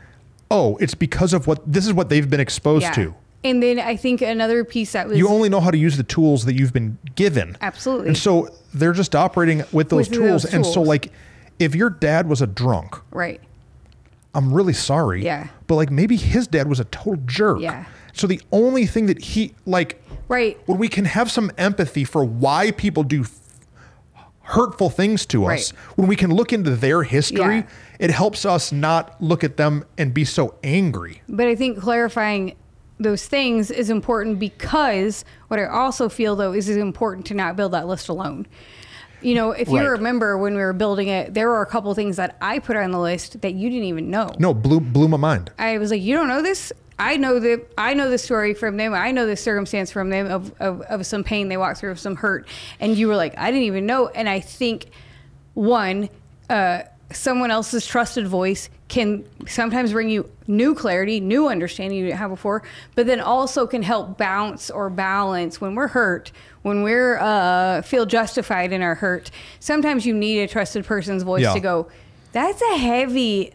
[0.52, 2.92] Oh, it's because of what this is what they've been exposed Yeah.
[2.92, 3.16] to.
[3.46, 6.04] And then I think another piece that was You only know how to use the
[6.04, 7.56] tools that you've been given.
[7.62, 8.08] Absolutely.
[8.10, 10.44] And so they're just operating with those tools.
[10.44, 11.14] those And so like
[11.58, 13.40] if your dad was a drunk, right.
[14.38, 15.24] I'm really sorry.
[15.26, 15.48] Yeah.
[15.66, 17.60] But like maybe his dad was a total jerk.
[17.60, 17.86] Yeah.
[18.14, 20.58] So the only thing that he like Right.
[20.68, 23.26] when we can have some empathy for why people do
[24.44, 25.80] hurtful things to us, Right.
[25.98, 27.64] when we can look into their history, Yeah.
[28.00, 31.22] it helps us not look at them and be so angry.
[31.28, 32.54] But I think clarifying
[33.00, 37.56] those things is important because what I also feel though is it's important to not
[37.56, 38.48] build that list alone.
[39.22, 39.88] You know, if you Right.
[39.90, 42.92] remember when we were building it, there were a couple things that I put on
[42.92, 44.32] the list that you didn't even know.
[44.38, 45.52] No, blew blew my mind.
[45.58, 46.72] I was like, you don't know this?
[47.00, 48.94] I know the I know the story from them.
[48.94, 52.00] I know the circumstance from them of, of, of some pain they walked through, of
[52.00, 52.48] some hurt.
[52.80, 54.08] And you were like, I didn't even know.
[54.08, 54.88] And I think
[55.54, 56.10] one,
[56.50, 62.20] uh, someone else's trusted voice can sometimes bring you new clarity, new understanding you didn't
[62.20, 62.64] have before,
[62.96, 68.06] but then also can help bounce or balance when we're hurt, when we're uh, feel
[68.06, 69.30] justified in our hurt.
[69.60, 71.54] Sometimes you need a trusted person's voice Yeah.
[71.54, 71.88] to go,
[72.32, 73.54] that's a heavy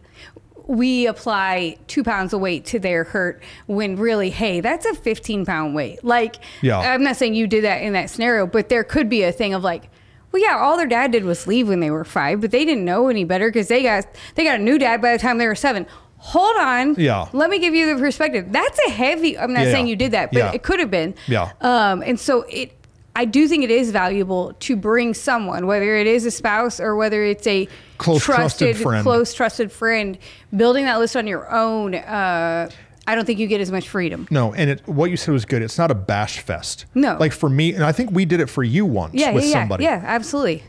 [0.65, 5.45] we apply two pounds of weight to their hurt when really, hey, that's a 15
[5.45, 6.01] pound weight.
[6.05, 6.77] Like, Yeah.
[6.79, 9.53] I'm not saying you did that in that scenario, but there could be a thing
[9.53, 9.89] of like,
[10.33, 12.83] well, yeah, all their dad did was leave when they were five, but they didn't
[12.83, 15.47] know any better because they got they got a new dad by the time they
[15.47, 15.85] were seven.
[16.17, 17.27] Hold on, Yeah.
[17.33, 18.47] Let me give you the perspective.
[18.51, 19.37] That's a heavy.
[19.37, 19.89] I'm not Yeah, saying yeah.
[19.91, 20.51] you did that, but Yeah.
[20.53, 21.13] it could have been.
[21.27, 21.51] Yeah.
[21.61, 22.71] Um, and so it,
[23.15, 26.95] I do think it is valuable to bring someone, whether it is a spouse or
[26.95, 27.67] whether it's a
[27.97, 29.03] Close, trusted trusted, friend.
[29.03, 30.17] close, trusted friend.
[30.55, 32.69] Building that list on your own, uh,
[33.05, 34.27] I don't think you get as much freedom.
[34.31, 35.61] No, and it, what you said was good.
[35.61, 36.85] It's not a bash fest.
[36.95, 37.17] No.
[37.19, 39.51] Like for me, and I think we did it for you once Yeah, with yeah,
[39.51, 39.83] somebody.
[39.83, 40.63] yeah, absolutely.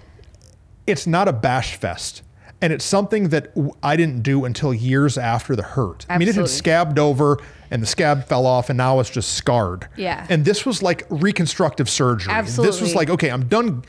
[0.86, 2.22] It's not a bash fest.
[2.60, 6.06] And it's something that w- I didn't do until years after the hurt.
[6.08, 6.14] Absolutely.
[6.14, 7.38] I mean, it had scabbed over
[7.70, 9.86] and the scab fell off and now it's just scarred.
[9.96, 10.26] Yeah.
[10.30, 12.32] And this was like reconstructive surgery.
[12.32, 12.70] Absolutely.
[12.72, 13.82] This was like, okay, I'm done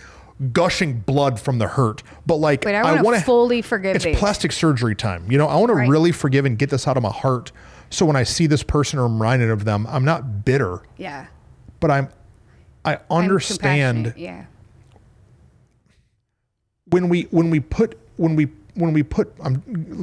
[0.51, 4.19] gushing blood from the hurt, but like I wanna wanna- fully forgive It's this.
[4.19, 5.31] plastic surgery time.
[5.31, 7.51] You know, I want to really forgive and get this out of my heart.
[7.89, 11.27] So when I see this person or I'm reminded of them, I'm not bitter, Yeah.
[11.79, 12.09] but I'm
[12.83, 14.45] I understand Yeah.
[16.89, 19.55] when we when we put when we when we put I'm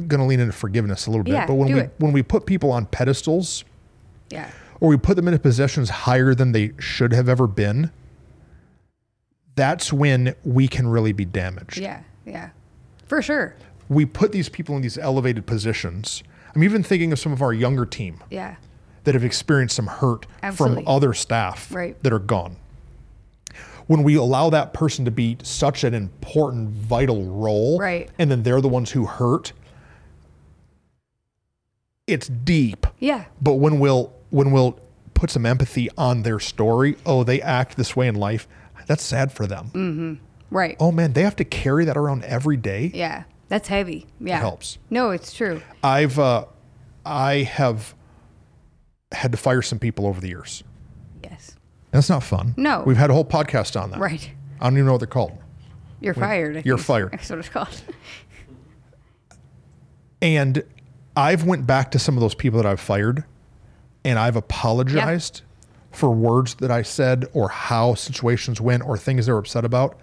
[0.07, 1.93] going to lean into forgiveness a little bit, Yeah, but when we it.
[1.99, 3.63] when we put people on pedestals
[4.29, 4.49] Yeah.
[4.79, 7.91] or we put them into positions higher than they should have ever been,
[9.55, 11.77] that's when we can really be damaged.
[11.77, 12.01] Yeah.
[12.25, 12.49] Yeah.
[13.05, 13.55] For sure.
[13.89, 16.23] We put these people in these elevated positions.
[16.55, 18.55] I'm even thinking of some of our younger team Yeah.
[19.05, 20.83] that have experienced some hurt Absolutely.
[20.83, 22.01] from other staff Right.
[22.03, 22.57] that are gone.
[23.87, 28.09] When we allow that person to be such an important, vital role, Right.
[28.17, 29.51] and then they're the ones who hurt,
[32.07, 32.85] it's deep.
[32.99, 33.25] Yeah.
[33.41, 34.79] But when we'll when we'll
[35.13, 38.47] put some empathy on their story, oh, they act this way in life.
[38.87, 39.67] That's sad for them.
[39.73, 40.13] Mm-hmm.
[40.55, 40.75] Right.
[40.79, 42.91] Oh man, they have to carry that around every day.
[42.93, 43.23] Yeah.
[43.49, 44.07] That's heavy.
[44.19, 44.37] Yeah.
[44.37, 44.77] It helps.
[44.89, 45.61] No, it's true.
[45.83, 46.45] I've uh,
[47.05, 47.93] I have
[49.11, 50.63] had to fire some people over the years.
[51.23, 51.55] Yes.
[51.91, 52.53] That's not fun.
[52.57, 52.83] No.
[52.85, 53.99] We've had a whole podcast on that.
[53.99, 54.31] Right.
[54.59, 55.37] I don't even know what they're called.
[56.01, 56.57] You're fired.
[56.57, 56.85] I You're think.
[56.87, 57.11] fired.
[57.13, 57.81] That's what it's called.
[60.21, 60.63] And
[61.17, 63.25] I've went back to some of those people that I've fired
[64.05, 65.41] and I've apologized
[65.91, 69.99] for words that I said or how situations went or things they were upset about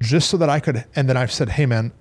[0.00, 1.92] just so that I could and then I've said, "Hey man,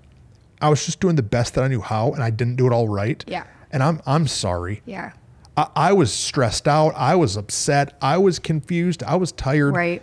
[0.62, 2.74] I was just doing the best that I knew how and I didn't do it
[2.74, 3.43] all right." Yeah.
[3.71, 4.82] And I'm I'm sorry.
[4.86, 5.12] Yeah.
[5.58, 6.93] I, I was stressed out.
[6.95, 7.97] I was upset.
[8.02, 9.04] I was confused.
[9.04, 9.76] I was tired.
[9.76, 10.02] Right.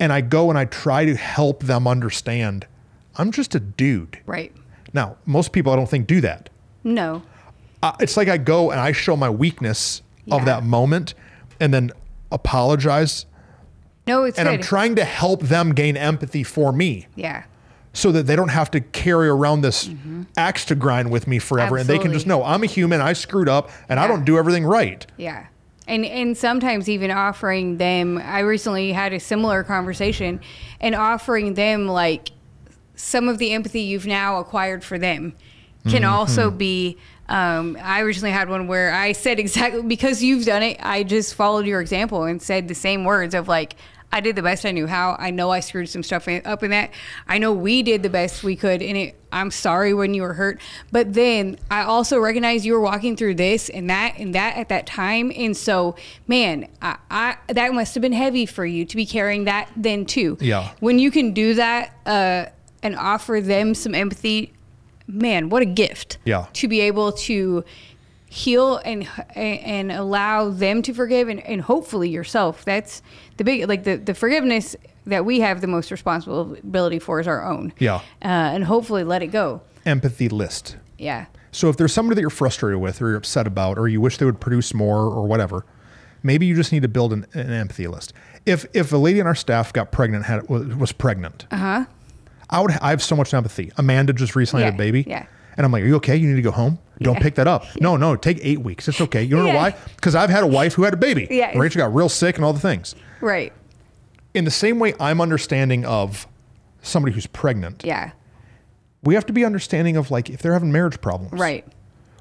[0.00, 2.66] And I go and I try to help them understand
[3.16, 4.18] I'm just a dude.
[4.26, 4.52] Right.
[4.92, 6.50] Now, most people I don't think do that.
[6.82, 7.22] No.
[7.82, 11.14] Uh, it's like I go and I show my weakness of that moment
[11.60, 11.92] and then
[12.32, 13.26] apologize.
[14.06, 14.54] No, it's And good.
[14.54, 17.44] I'm trying to help them gain empathy for me yeah.
[17.94, 20.22] So that they don't have to carry around this Mm-hmm.
[20.36, 21.78] axe to grind with me forever.
[21.78, 24.36] And they can just know I'm a human, I screwed up, and I don't do
[24.36, 25.06] everything right.
[25.16, 25.46] Yeah.
[25.86, 30.40] and and sometimes even offering them i recently had a similar conversation
[30.80, 32.30] and offering them like
[32.96, 35.34] some of the empathy you've now acquired for them
[35.86, 36.10] can Mm-hmm.
[36.14, 36.96] also be
[37.28, 41.34] um, i recently had one where i said exactly because you've done it i just
[41.34, 43.76] followed your example and said the same words of like
[44.14, 45.16] I did the best I knew how.
[45.18, 46.92] I know I screwed some stuff up in that.
[47.26, 49.16] I know we did the best we could in it.
[49.32, 50.60] I'm sorry when you were hurt,
[50.92, 54.68] but then I also recognize you were walking through this and that and that at
[54.68, 55.32] that time.
[55.34, 55.96] And so,
[56.28, 60.06] man, I, I that must have been heavy for you to be carrying that then
[60.06, 60.38] too.
[60.40, 60.70] Yeah.
[60.78, 62.46] When you can do that uh,
[62.84, 64.52] and offer them some empathy,
[65.08, 66.18] man, what a gift.
[66.24, 66.46] Yeah.
[66.52, 67.64] To be able to
[68.34, 69.06] heal and
[69.36, 73.00] and allow them to forgive and, and hopefully yourself that's
[73.36, 74.74] the big like the, the forgiveness
[75.06, 77.96] that we have the most responsibility for is our own Yeah.
[77.96, 80.76] uh, and hopefully let it go Empathy list.
[80.98, 84.00] yeah So if there's somebody that you're frustrated with or you're upset about or you
[84.00, 85.64] wish they would produce more or whatever,
[86.24, 88.12] maybe you just need to build an, an empathy list.
[88.46, 91.84] If if a lady on our staff got pregnant had was, pregnant, uh-huh.
[92.50, 93.70] I would I have so much empathy.
[93.76, 95.04] Amanda just recently had a baby.
[95.06, 95.26] yeah.
[95.56, 96.16] And I'm like, Are you okay?
[96.16, 96.78] You need to go home?
[97.00, 97.20] Don't Yeah.
[97.22, 97.64] pick that up.
[97.80, 98.88] No, no, take eight weeks.
[98.88, 99.22] It's okay.
[99.22, 99.52] You know Yeah.
[99.52, 99.74] Know why?
[99.96, 101.26] Because I've had a wife who had a baby.
[101.30, 101.56] Yeah.
[101.58, 102.94] Rachel got real sick and all the things.
[103.20, 103.52] right
[104.34, 106.26] In the same way I'm understanding of
[106.82, 108.10] somebody who's pregnant, yeah
[109.02, 111.38] we have to be understanding of like if they're having marriage problems.
[111.38, 111.64] right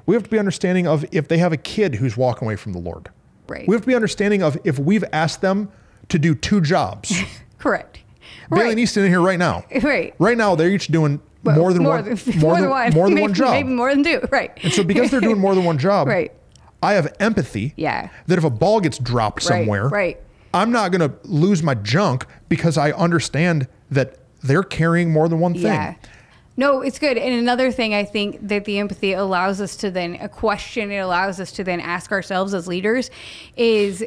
[0.06, 2.74] We have to be understanding of if they have a kid who's walking away from
[2.74, 3.10] the Lord.
[3.48, 3.66] Right.
[3.68, 5.70] We have to be understanding of if we've asked them
[6.10, 7.14] to do two jobs.
[7.60, 8.00] correct
[8.50, 9.64] Bailey right Easton in here right now.
[9.82, 12.94] right Right now, they're each doing Well, more than more one, than, more than one
[12.94, 13.52] more than maybe, one job.
[13.52, 16.32] maybe more than two right And so because they're doing more than one job, right
[16.82, 17.74] I have empathy.
[17.78, 18.10] Yeah.
[18.28, 20.20] That if a ball gets dropped Right, somewhere, right.
[20.54, 25.40] I'm not going to lose my junk because I understand that they're carrying more than
[25.40, 25.64] one thing.
[25.64, 25.96] Yeah.
[26.58, 27.18] No, it's good.
[27.18, 30.98] And another thing I think that the empathy allows us to then a question it
[30.98, 33.10] allows us to then ask ourselves as leaders
[33.56, 34.04] is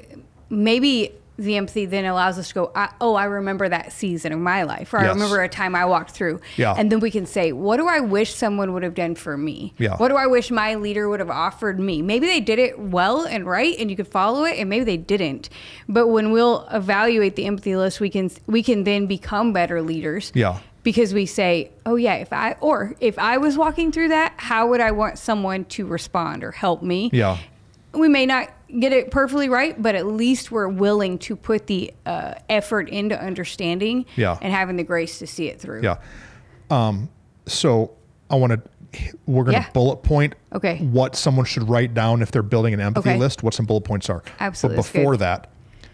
[0.50, 4.38] maybe the empathy then allows us to go, I, oh, I remember that season of
[4.38, 5.14] my life, or I Yes.
[5.14, 6.40] remember a time I walked through.
[6.56, 6.74] Yeah.
[6.76, 9.74] And then we can say, what do I wish someone would have done for me?
[9.76, 9.96] Yeah.
[9.96, 12.00] What do I wish my leader would have offered me?
[12.00, 14.96] Maybe they did it well and right, and you could follow it, and maybe they
[14.96, 15.50] didn't.
[15.88, 20.32] But when we'll evaluate the empathy list, we can we can then become better leaders
[20.34, 20.58] Yeah.
[20.84, 24.68] because we say, "Oh yeah, if I or if I was walking through that, how
[24.68, 27.36] would I want someone to respond or help me?" Yeah.
[27.92, 28.48] We may not
[28.80, 33.18] get it perfectly right, but at least we're willing to put the uh, effort into
[33.20, 34.38] understanding Yeah.
[34.42, 35.82] and having the grace to see it through.
[35.82, 35.96] Yeah.
[36.70, 37.08] Um,
[37.46, 37.92] so
[38.30, 38.62] I want to,
[39.26, 39.70] we're going to Yeah.
[39.72, 40.78] bullet point Okay.
[40.78, 43.18] what someone should write down if they're building an empathy Okay.
[43.18, 44.22] list, what some bullet points are.
[44.40, 45.48] Absolutely, But before that,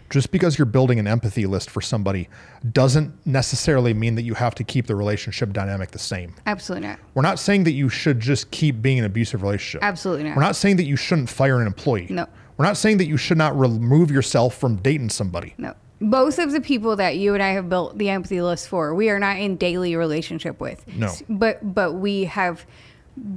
[0.09, 2.27] just because you're building an empathy list for somebody
[2.71, 6.33] doesn't necessarily mean that you have to keep the relationship dynamic the same.
[6.45, 6.99] Absolutely not.
[7.15, 9.83] We're not saying that you should just keep being in an abusive relationship.
[9.83, 10.35] Absolutely not.
[10.35, 12.07] We're not saying that you shouldn't fire an employee.
[12.09, 12.27] No.
[12.57, 15.53] We're not saying that you should not remove yourself from dating somebody.
[15.57, 15.73] No.
[15.99, 19.09] Both of the people that you and I have built the empathy list for, we
[19.09, 20.85] are not in daily relationship with.
[20.95, 21.11] No.
[21.29, 22.65] But but we have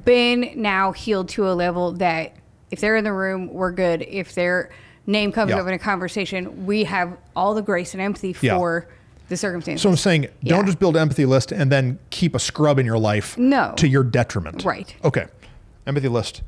[0.04, 2.34] been now healed to a level that
[2.70, 4.02] if they're in the room, we're good.
[4.02, 4.70] If their
[5.06, 5.58] name comes Yeah.
[5.60, 8.56] up in a conversation, we have all the grace and empathy Yeah.
[8.58, 8.88] for
[9.28, 9.82] the circumstances.
[9.82, 10.66] So I'm saying, don't Yeah.
[10.66, 13.72] just build empathy list and then keep a scrub in your life No.
[13.76, 14.64] to your detriment.
[14.64, 14.92] Right.
[15.04, 15.26] Okay.
[15.86, 16.42] Empathy list.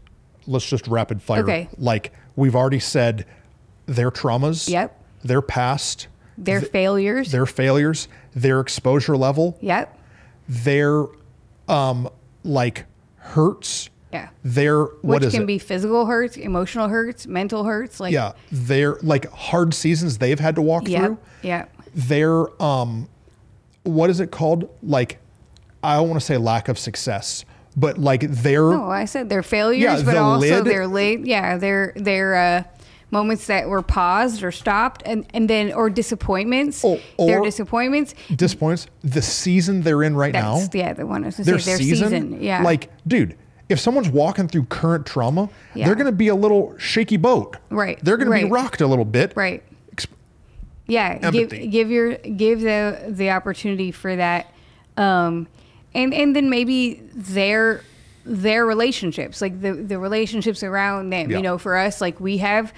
[0.47, 1.43] Let's just rapid fire.
[1.43, 1.69] Okay.
[1.79, 3.27] Like we've already said,
[3.87, 4.97] their traumas, Yep.
[5.25, 6.07] their past,
[6.39, 7.33] their failures.
[7.33, 9.99] their failures, their exposure level, yep.
[10.49, 11.05] their
[11.69, 12.09] um
[12.45, 12.85] like
[13.17, 14.29] hurts, Yeah.
[14.45, 15.47] their what Which can it?
[15.47, 17.99] be physical hurts, emotional hurts, mental hurts.
[17.99, 21.03] Like yeah, their like hard seasons they've had to walk Yep.
[21.03, 21.19] through.
[21.43, 21.71] Yep.
[21.95, 23.09] their um
[23.83, 25.19] what is it called like
[25.83, 27.45] i don't want to say lack of success
[27.79, 31.27] but like their No, I said their failures, Yeah, but the also lid- their late,
[31.27, 32.63] yeah, their their uh,
[33.11, 36.85] moments that were paused or stopped, and and then or disappointments.
[36.85, 38.15] Oh, their disappointments.
[38.35, 41.59] disappointments the season they're in right now That's yeah, the one I was their, their
[41.79, 42.43] season, season.
[42.43, 43.37] Yeah, like dude
[43.69, 45.85] if someone's walking through current trauma Yeah.
[45.87, 48.87] they're going to be a little shaky boat Right, they're going to be rocked a
[48.87, 49.63] little bit right.
[49.95, 50.07] Exp-
[50.87, 51.59] Yeah, Empathy.
[51.59, 54.53] give give your give the the opportunity for that,
[54.97, 55.47] um,
[55.99, 57.83] and and then maybe their
[58.25, 61.31] their relationships, like the the relationships around them.
[61.31, 61.37] Yeah.
[61.39, 62.73] You know, for us, like we have.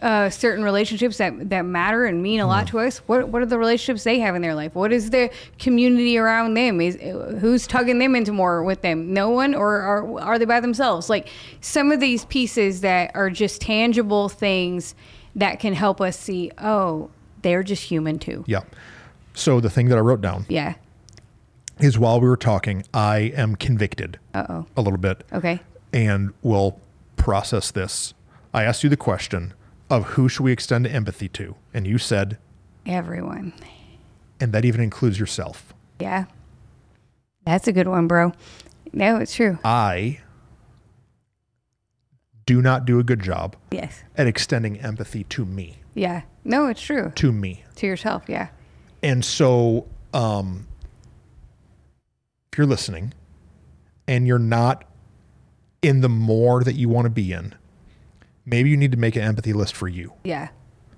[0.00, 2.76] Uh, certain relationships that, that matter and mean a lot Mm-hmm.
[2.78, 2.98] to us.
[3.06, 4.74] What what are the relationships they have in their life?
[4.74, 6.80] What is the community around them?
[6.80, 6.96] Is
[7.40, 9.14] who's tugging them into more with them?
[9.14, 11.08] No one, or are are they by themselves?
[11.08, 11.28] Like
[11.60, 14.96] some of these pieces that are just tangible things
[15.36, 16.50] that can help us see.
[16.58, 17.08] Oh,
[17.42, 18.42] they're just human too.
[18.48, 18.62] yeah
[19.34, 20.74] so the thing that i wrote down Yeah.
[21.80, 24.66] Is while we were talking i am convicted Uh oh.
[24.76, 25.60] a little bit Okay.
[25.92, 26.78] and we'll
[27.16, 28.14] process this.
[28.52, 29.54] I asked you the question
[29.88, 31.54] of who should we extend empathy to?
[31.72, 32.36] And you said,
[32.84, 33.52] Everyone.
[34.40, 35.72] and that even includes yourself.
[36.00, 36.24] Yeah.
[37.46, 38.32] That's a good one, bro.
[38.92, 39.58] No, it's true.
[39.64, 40.18] I
[42.46, 44.02] do not do a good job Yes.
[44.16, 46.22] at extending empathy to me, Yeah.
[46.44, 47.12] No, it's true.
[47.14, 47.64] to me.
[47.76, 48.24] To yourself.
[48.26, 48.48] Yeah.
[49.02, 50.66] And so, um,
[52.52, 53.14] if you're listening
[54.06, 54.84] and you're not
[55.80, 57.54] in the more that you want to be in,
[58.44, 60.12] maybe you need to make an empathy list for you.
[60.22, 60.48] Yeah.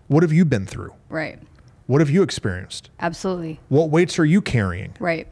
[0.09, 0.93] What have you been through?
[1.09, 1.39] Right.
[1.87, 2.91] What have you experienced?
[2.99, 3.61] Absolutely.
[3.69, 4.97] What weights are you carrying?
[4.99, 5.29] Right.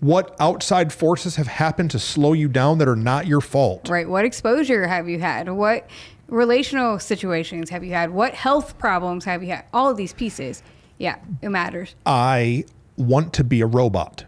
[0.00, 3.88] What outside forces have happened to slow you down that are not your fault?
[3.88, 4.06] Right.
[4.06, 5.48] What exposure have you had?
[5.48, 5.88] What
[6.28, 8.10] relational situations have you had?
[8.10, 9.64] What health problems have you had?
[9.72, 10.62] All of these pieces.
[10.98, 11.94] Yeah, it matters.
[12.04, 12.66] I
[12.98, 14.26] want to be a robot.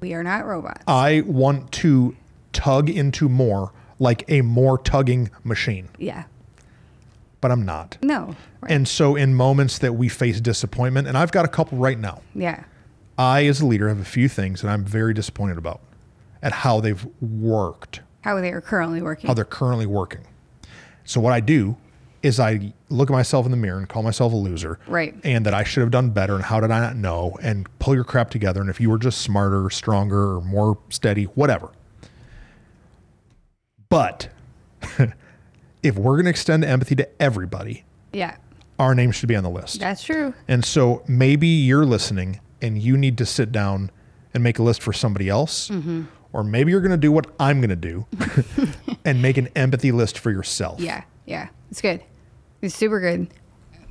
[0.00, 0.82] We are not robots.
[0.86, 2.16] I want to
[2.52, 6.24] tug into more like a more tugging machine, yeah.
[7.40, 7.98] but I'm not.
[8.02, 8.34] No.
[8.60, 8.72] Right.
[8.72, 12.22] And so, in moments that we face disappointment, and I've got a couple right now,
[12.34, 12.64] yeah.
[13.18, 15.80] I, as a leader, have a few things that I'm very disappointed about
[16.42, 19.28] at how they've worked, How they are currently working.
[19.28, 20.22] how they're currently working.
[21.04, 21.76] So, what I do
[22.22, 24.78] is I look at myself in the mirror and call myself a loser.
[24.86, 25.14] Right.
[25.24, 26.34] And that I should have done better.
[26.34, 27.38] And how did I not know?
[27.42, 28.60] And pull your crap together.
[28.60, 31.70] And if you were just smarter, stronger, or more steady, whatever.
[33.88, 34.28] But
[35.82, 38.36] if we're going to extend empathy to everybody, yeah.
[38.78, 39.80] our name should be on the list.
[39.80, 40.34] That's true.
[40.46, 43.90] And so maybe you're listening and you need to sit down
[44.34, 45.68] and make a list for somebody else.
[45.68, 46.04] Mm-hmm.
[46.32, 48.06] Or maybe you're going to do what I'm going to do
[49.04, 50.80] and make an empathy list for yourself.
[50.80, 51.02] Yeah.
[51.26, 51.48] Yeah.
[51.70, 52.02] It's good.
[52.62, 53.28] It's super good.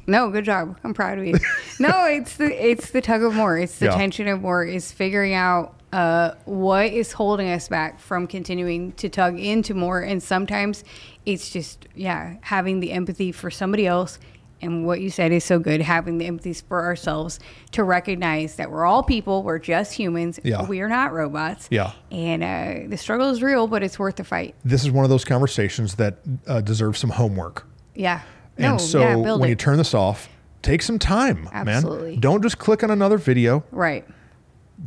[0.08, 0.78] No, good job.
[0.84, 1.36] I'm proud of you.
[1.80, 3.58] no, it's the it's the tug of war.
[3.58, 3.96] It's the Yeah.
[3.96, 4.64] tension of war.
[4.64, 10.02] Is figuring out uh, what is holding us back from continuing to tug into more.
[10.02, 10.84] And sometimes
[11.26, 14.18] it's just yeah, having the empathy for somebody else.
[14.62, 15.80] And what you said is so good.
[15.80, 17.40] Having the empathy for ourselves
[17.72, 19.42] to recognize that we're all people.
[19.44, 20.40] We're just humans.
[20.44, 20.64] Yeah.
[20.66, 21.68] We are not robots.
[21.72, 21.94] Yeah.
[22.12, 24.56] And uh, the struggle is real, but it's worth the fight.
[24.66, 27.68] This is one of those conversations that uh, deserves some homework.
[27.96, 28.22] Yeah.
[28.60, 29.50] And no, so yeah, when it.
[29.50, 30.30] you turn this off,
[30.62, 32.12] take some time, Absolutely.
[32.12, 32.20] man.
[32.20, 33.64] Don't just click on another video.
[33.72, 34.06] right.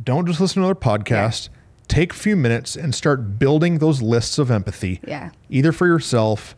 [0.03, 1.49] Don't just listen to another podcast.
[1.87, 5.29] Take a few minutes and start building those lists of empathy, Yeah.
[5.49, 6.55] either for yourself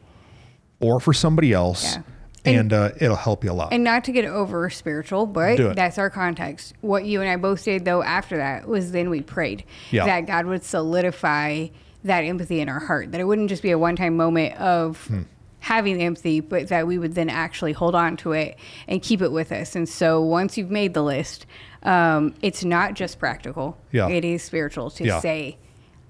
[0.79, 1.95] or for somebody else.
[1.95, 2.01] Yeah.
[2.45, 3.73] And, And- uh, it'll help you a lot.
[3.73, 6.75] And not to get over spiritual, but that's our context.
[6.81, 10.05] What you and I both did though after that was then we prayed Yeah.
[10.05, 11.67] that God would solidify
[12.03, 15.07] that empathy in our heart, that it wouldn't just be a one time moment of
[15.07, 15.21] Hmm.
[15.65, 18.55] Having empathy, but that we would then actually hold on to it
[18.87, 19.75] and keep it with us.
[19.75, 21.47] And so once you've made the list,
[21.81, 23.75] um, it's not just practical.
[23.91, 24.07] Yeah.
[24.07, 25.19] It is spiritual to Yeah.
[25.21, 25.57] say,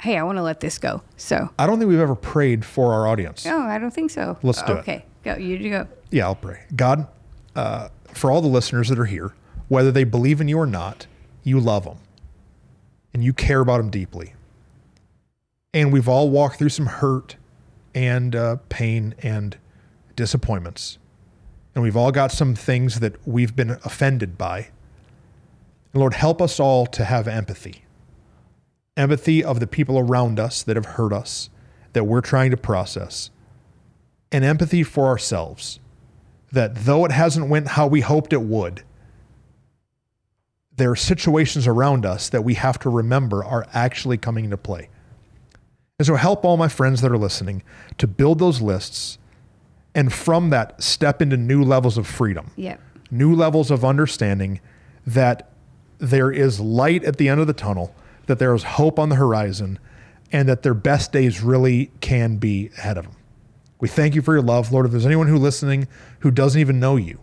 [0.01, 1.01] Hey, I want to let this go.
[1.15, 3.45] So I don't think we've ever prayed for our audience.
[3.45, 4.37] no, I don't think so.
[4.43, 4.79] Let's do it.
[4.79, 5.05] okay.
[5.23, 5.35] Go.
[5.37, 5.87] You go.
[6.11, 6.59] Yeah, I'll pray.
[6.75, 7.07] God,
[7.55, 9.33] uh, for all the listeners that are here,
[9.69, 11.07] whether they believe in you or not,
[11.43, 11.97] you love them
[13.13, 14.33] and you care about them deeply.
[15.73, 17.37] And we've all walked through some hurt
[17.95, 19.57] and uh, pain and
[20.15, 20.99] disappointments.
[21.73, 24.69] And we've all got some things that we've been offended by.
[25.91, 27.81] And Lord, help us all to have empathy
[28.97, 31.49] empathy of the people around us that have hurt us,
[31.91, 33.29] that we're trying to process,
[34.31, 35.81] and empathy for ourselves
[36.51, 38.83] that though it hasn't went how we hoped it would,
[40.77, 44.89] there are situations around us that we have to remember are actually coming into play.
[45.97, 47.63] And so help all my friends that are listening
[47.99, 49.17] to build those lists
[49.93, 52.81] and from that step into new levels of freedom, Yep.
[53.11, 54.59] new levels of understanding
[55.07, 55.49] that
[55.99, 59.15] there is light at the end of the tunnel, that there is hope on the
[59.15, 59.79] horizon,
[60.33, 63.15] and that their best days really can be ahead of them.
[63.79, 64.85] We thank you for your love, Lord.
[64.85, 65.87] If there's anyone who listening
[66.19, 67.19] who doesn't even know you,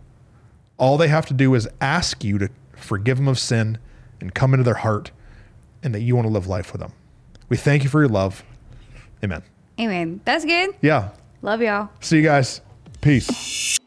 [0.79, 3.77] all they have to do is ask you to forgive them of sin
[4.19, 5.11] and come into their heart,
[5.83, 6.93] and that you want to live life with them.
[7.49, 8.43] We thank you for your love.
[9.23, 9.41] Amen.
[9.79, 10.21] Amen.
[10.25, 10.75] That's good.
[10.81, 11.09] Yeah.
[11.41, 11.89] Love y'all.
[11.99, 12.61] See you guys.
[13.01, 13.79] Peace.